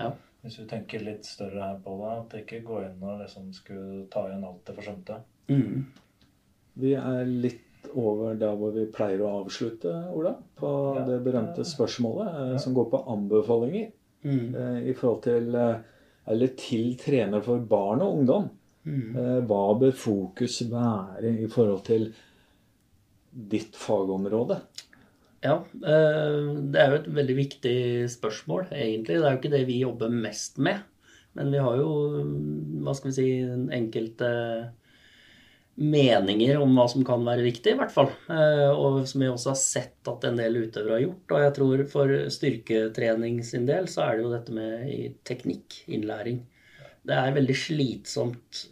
[0.00, 0.10] Ja.
[0.40, 3.50] Hvis du tenker litt større her på det, at det ikke går inn og liksom
[3.54, 5.18] skulle ta igjen alt det forsømte.
[5.52, 5.84] Mm.
[6.80, 11.04] Vi er litt over der hvor vi pleier å avslutte, Ola, på ja.
[11.06, 12.60] det berømte spørsmålet eh, ja.
[12.62, 13.88] som går på anbefalinger
[14.24, 14.54] mm.
[14.54, 15.80] eh, i forhold til eh,
[16.28, 18.50] eller til trener for barn og ungdom.
[18.84, 19.16] Mm.
[19.16, 22.10] Eh, hva bør fokus være i forhold til
[23.30, 24.60] ditt fagområde?
[25.40, 27.76] Ja, eh, det er jo et veldig viktig
[28.12, 29.16] spørsmål, egentlig.
[29.16, 30.82] Det er jo ikke det vi jobber mest med.
[31.38, 31.90] Men vi har jo,
[32.82, 33.28] hva skal vi si,
[33.76, 34.30] enkelte
[35.80, 38.10] meninger om hva som kan være viktig, i hvert fall.
[38.32, 41.34] Eh, og som vi også har sett at en del utøvere har gjort.
[41.34, 46.42] Og jeg tror for styrketrening sin del så er det jo dette med teknikk, innlæring.
[47.06, 48.66] Det er veldig slitsomt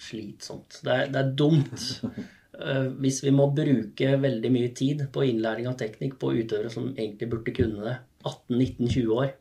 [0.00, 0.78] Slitsomt.
[0.80, 5.68] Det er, det er dumt eh, hvis vi må bruke veldig mye tid på innlæring
[5.68, 9.34] av teknikk på utøvere som egentlig burde kunne det 18-19-20 år.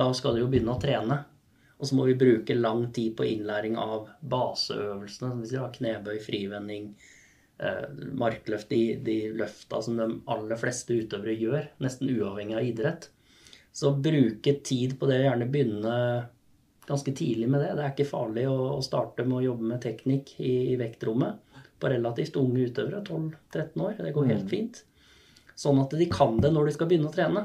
[0.00, 1.18] Da skal de jo begynne å trene.
[1.76, 5.30] Og så må vi bruke lang tid på innlæring av baseøvelsene.
[5.30, 6.94] som vi sier, Knebøy, frivending,
[7.60, 7.84] eh,
[8.16, 8.70] markløft.
[8.70, 13.10] De, de løfta som de aller fleste utøvere gjør, nesten uavhengig av idrett.
[13.76, 15.96] Så bruke tid på det, gjerne begynne
[16.86, 17.74] ganske tidlig med det.
[17.76, 21.42] Det er ikke farlig å, å starte med å jobbe med teknikk i, i vektrommet
[21.80, 23.98] på relativt unge utøvere, 12-13 år.
[24.00, 24.52] Det går helt mm.
[24.52, 24.82] fint.
[25.56, 27.42] Sånn at de kan det når de skal begynne å trene.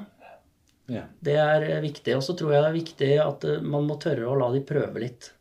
[0.90, 1.04] Ja.
[1.20, 2.16] Det er viktig.
[2.18, 4.64] Og så tror jeg det er viktig at eh, man må tørre å la de
[4.66, 5.32] prøve litt.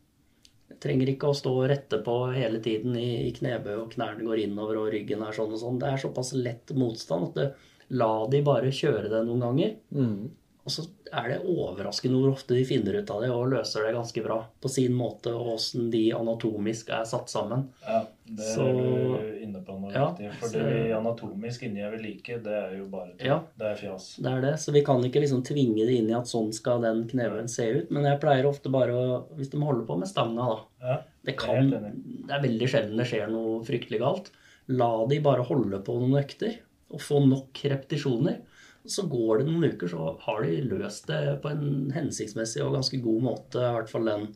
[0.80, 4.44] trenger ikke å stå og rette på hele tiden i, i knebøy, og knærne går
[4.46, 5.80] innover og ryggen er sånn og sånn.
[5.80, 7.48] Det er såpass lett motstand at det,
[7.90, 9.74] la de bare kjøre det noen ganger.
[9.92, 10.30] Mm.
[10.60, 10.84] Og så
[11.16, 14.36] er det overraskende hvor ofte de finner ut av det og løser det ganske bra
[14.60, 17.64] på sin måte, og åssen de anatomisk er satt sammen.
[17.86, 20.32] Ja, det så, er du inne på noe ja, viktig.
[20.42, 23.14] For så, det anatomisk inni jeg vil like, det er jo bare.
[23.24, 24.10] Ja, det er fjas.
[24.20, 24.54] Det er det.
[24.62, 27.70] Så vi kan ikke liksom tvinge det inn i at sånn skal den kneven se
[27.80, 27.94] ut.
[27.94, 29.06] Men jeg pleier ofte bare å
[29.38, 30.58] Hvis de holder på med stanga, da.
[30.84, 34.30] Ja, det, kan, det er veldig sjelden det skjer noe fryktelig galt.
[34.70, 38.40] La de bare holde på noen økter og få nok repetisjoner.
[38.88, 43.00] Så går det noen uker, så har de løst det på en hensiktsmessig og ganske
[43.04, 43.60] god måte.
[43.60, 44.30] I hvert fall den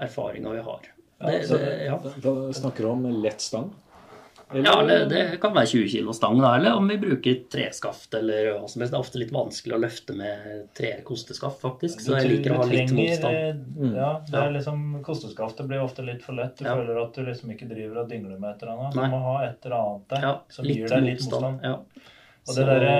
[0.00, 0.90] erfaringa vi har.
[1.24, 1.96] Det, ja, det, ja.
[2.22, 3.72] Da snakker du om lett stang?
[4.50, 4.64] Eller?
[4.64, 8.50] Ja, det, det, kan være 20 kg stang, da, eller om vi bruker treskaft eller
[8.58, 8.92] hva som helst.
[8.92, 12.02] Det er ofte litt vanskelig å løfte med tre kosteskaft, faktisk.
[12.04, 13.64] Så jeg liker å ha litt motstand.
[13.74, 13.94] Mm.
[13.96, 16.58] Ja, det er liksom Kosteskaftet blir ofte litt for lett.
[16.60, 16.76] Du ja.
[16.76, 18.98] føler at du liksom ikke driver og dingler med et eller annet.
[18.98, 21.64] Du må ha et eller annet der ja, som gir deg litt motstand.
[21.64, 22.04] motstand.
[22.04, 22.12] Ja.
[22.44, 22.94] Og det derre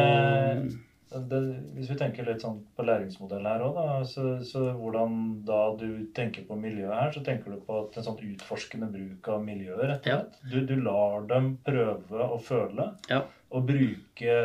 [1.14, 1.40] det,
[1.76, 3.76] Hvis vi tenker litt sånn på læringsmodell her òg,
[4.10, 8.06] så, så, hvordan da du tenker på miljøet her, så tenker du på at en
[8.08, 10.38] sånn utforskende bruk av miljøet, rett og slett.
[10.42, 10.50] Ja.
[10.50, 12.90] Du, du, lar dem prøve å føle.
[13.12, 13.22] Ja.
[13.54, 14.38] Og bruke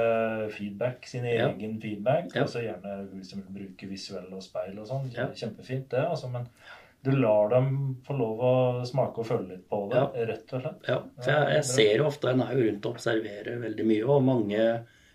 [0.54, 2.30] feedback, sin egen feedback.
[2.36, 2.44] Ja.
[2.46, 5.10] Altså gjerne liksom, bruke visuelle og speil og sånn.
[5.10, 6.06] Kjempefint, det.
[6.06, 6.46] altså, men
[7.02, 8.54] du lar dem få lov å
[8.88, 10.26] smake og føle litt på det, ja.
[10.32, 10.88] rett og slett.
[10.88, 14.08] Ja, for jeg, jeg ser jo ofte En er jo rundt og observerer veldig mye,
[14.08, 14.66] og mange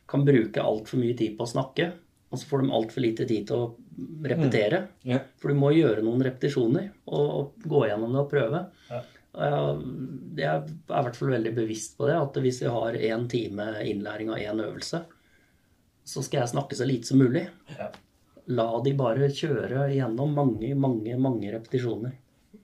[0.09, 1.91] kan bruke altfor mye tid på å snakke.
[2.33, 3.67] Og så får de altfor lite tid til å
[4.25, 4.81] repetere.
[5.05, 5.11] Mm.
[5.13, 5.27] Yeah.
[5.41, 8.63] For du må gjøre noen repetisjoner og, og gå gjennom det og prøve.
[8.89, 9.03] Ja.
[9.35, 13.69] Jeg er i hvert fall veldig bevisst på det, at hvis vi har én time
[13.83, 15.03] innlæring av én øvelse,
[16.05, 17.47] så skal jeg snakke så lite som mulig.
[17.77, 17.91] Ja
[18.53, 22.15] la de bare kjøre gjennom mange, mange, mange repetisjoner.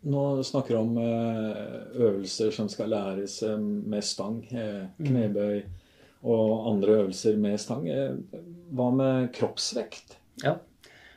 [0.01, 5.05] Nå snakker du om eh, øvelser som skal læres eh, med stang, eh, mm.
[5.05, 5.61] knebøy
[6.31, 7.87] og andre øvelser med stang.
[8.77, 10.17] Hva med kroppsvekt?
[10.45, 10.57] Ja,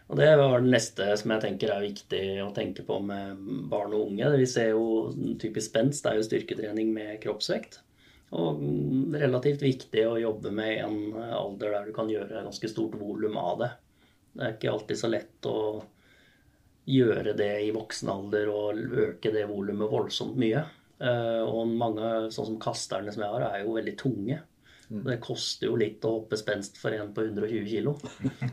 [0.07, 3.39] og det var det neste som jeg tenker er viktig å tenke på med
[3.71, 4.31] barn og unge.
[4.39, 7.79] Vi ser jo typisk spenst, er jo styrketrening med kroppsvekt.
[8.33, 10.99] Og mm, relativt viktig å jobbe med i en
[11.35, 13.71] alder der du kan gjøre ganske stort volum av det.
[14.33, 15.57] Det er ikke alltid så lett å
[16.89, 20.63] gjøre det i voksen alder og øke det volumet voldsomt mye.
[21.03, 24.39] Eh, og mange, sånn som kasterne som jeg har, er jo veldig tunge.
[24.89, 25.01] Mm.
[25.07, 27.93] Det koster jo litt å hoppe spenst for en på 120 kg.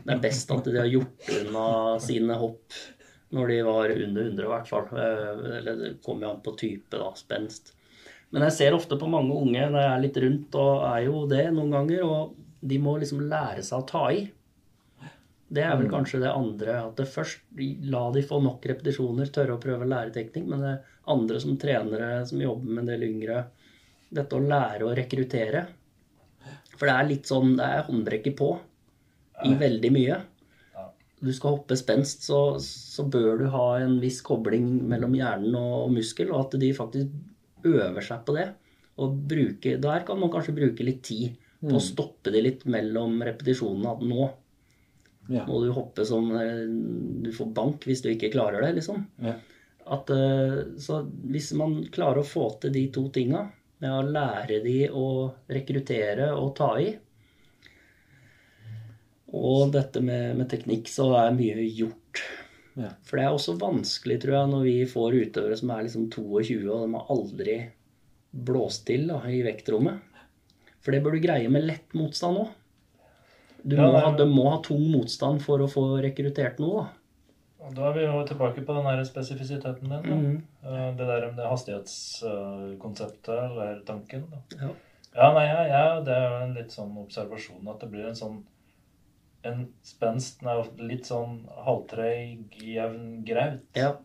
[0.05, 1.67] Det er best at de har gjort unna
[2.03, 2.81] sine hopp
[3.31, 4.89] når de var under 100 i hvert fall.
[4.95, 7.73] Eh, eller det kommer jo an på type, da, spenst.
[8.31, 11.25] Men jeg ser ofte på mange unge når jeg er litt rundt, og er jo
[11.31, 14.23] det noen ganger, og de må liksom lære seg å ta i.
[15.51, 15.91] Det er vel mm.
[15.91, 16.77] kanskje det andre.
[16.87, 17.43] At det først
[17.91, 20.47] la de få nok repetisjoner, tørre å prøve å lære teknikk.
[20.47, 20.75] Men det
[21.11, 23.45] andre som trenere som jobber med en del yngre,
[24.11, 25.65] dette å lære å rekruttere.
[26.77, 28.53] For det er litt sånn Det er håndbrekket på
[29.45, 30.19] i veldig mye.
[31.21, 35.91] Du skal hoppe spenst, så, så, bør du ha en viss kobling mellom hjernen og
[35.93, 38.47] muskel, og at de faktisk øver seg på det.
[39.01, 41.85] Og bruke, der kan man kanskje bruke litt tid på å mm.
[41.91, 43.93] stoppe det litt mellom repetisjonene.
[43.93, 44.31] At nå
[45.29, 45.45] ja.
[45.47, 46.65] Må du hoppe som eh,
[47.23, 49.05] Du får bank hvis du ikke klarer det, liksom.
[49.21, 49.35] Ja.
[49.91, 53.47] At, eh, så hvis man klarer å få til de to tinga,
[53.81, 55.07] med å lære de å
[55.49, 56.91] rekruttere og ta i
[59.33, 62.19] Og dette med, med teknikk, så er mye gjort.
[62.75, 62.91] Ja.
[63.07, 66.57] For det er også vanskelig, tror jeg, når vi får utøvere som er liksom 22,
[66.67, 67.55] og de har aldri
[68.31, 70.03] blåst til da, i vektrommet.
[70.83, 72.51] For det bør du greie med lett motstand òg.
[73.63, 76.83] Du må, ha, de må ha tung motstand for å få rekruttert noe.
[77.61, 77.69] da.
[77.75, 80.21] Da er vi jo tilbake på den her spesifisiteten din.
[80.21, 80.37] Mm.
[80.65, 84.23] Eh, Det der med hastighetskonseptet, eller tanken.
[84.31, 84.39] Da.
[84.65, 84.69] Ja.
[85.13, 88.15] Ja, nei, ja, ja, det er jo en litt sånn observasjon at det blir en
[88.15, 88.39] sånn
[89.43, 93.63] En spenst er ofte litt sånn halvtreig, jevn graut.
[93.73, 93.95] Ja,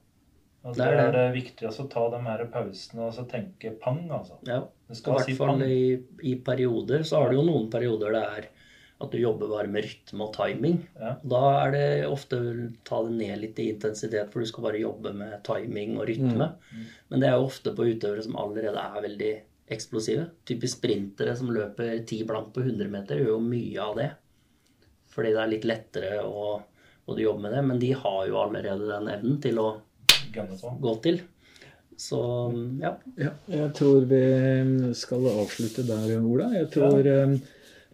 [0.64, 1.24] Og det er det.
[1.34, 4.38] viktig å ta de her pausene og så tenke pang, altså.
[4.48, 4.62] ja.
[4.88, 8.48] Det I hvert fall i, i perioder så har du jo noen perioder det er
[8.96, 10.78] at du jobber bare med rytme og timing.
[10.96, 11.14] Ja.
[11.34, 14.80] Da er det ofte å ta det ned litt i intensitet, for du skal bare
[14.80, 16.52] jobbe med timing og rytme.
[16.70, 16.86] Mm.
[17.12, 19.34] Men det er jo ofte på utøvere som allerede er veldig
[19.76, 20.30] eksplosive.
[20.48, 24.08] Typisk sprintere som løper ti blank på 100 meter, gjør jo mye av det.
[25.12, 26.56] Fordi det er litt lettere å
[27.06, 29.68] å jobbe med det, men de har jo allerede den evnen til å
[30.82, 31.20] gå til.
[31.96, 32.18] Så
[32.82, 32.92] ja.
[33.16, 34.24] Ja, jeg tror vi
[34.98, 36.50] skal avslutte der, Ola.
[36.58, 37.36] Jeg tror eh,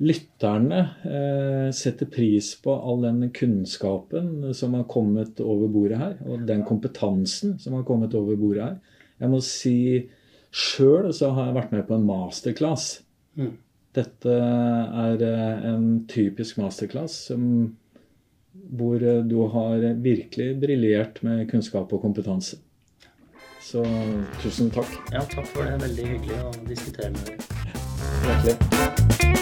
[0.02, 6.46] lytterne eh, setter pris på all den kunnskapen som har kommet over bordet her, og
[6.48, 8.80] den kompetansen som har kommet over bordet her.
[9.22, 9.76] Jeg må si
[10.52, 12.88] sjøl så har jeg vært med på en masterclass.
[13.38, 13.54] Mm.
[13.94, 17.46] Dette er eh, en typisk masterclass som,
[18.72, 22.58] hvor eh, du har virkelig briljert med kunnskap og kompetanse.
[23.62, 23.84] Så
[24.42, 24.90] tusen takk.
[25.14, 25.78] ja, takk for det.
[25.86, 27.46] Veldig hyggelig å diskutere med deg.
[28.26, 29.41] Hjertelig.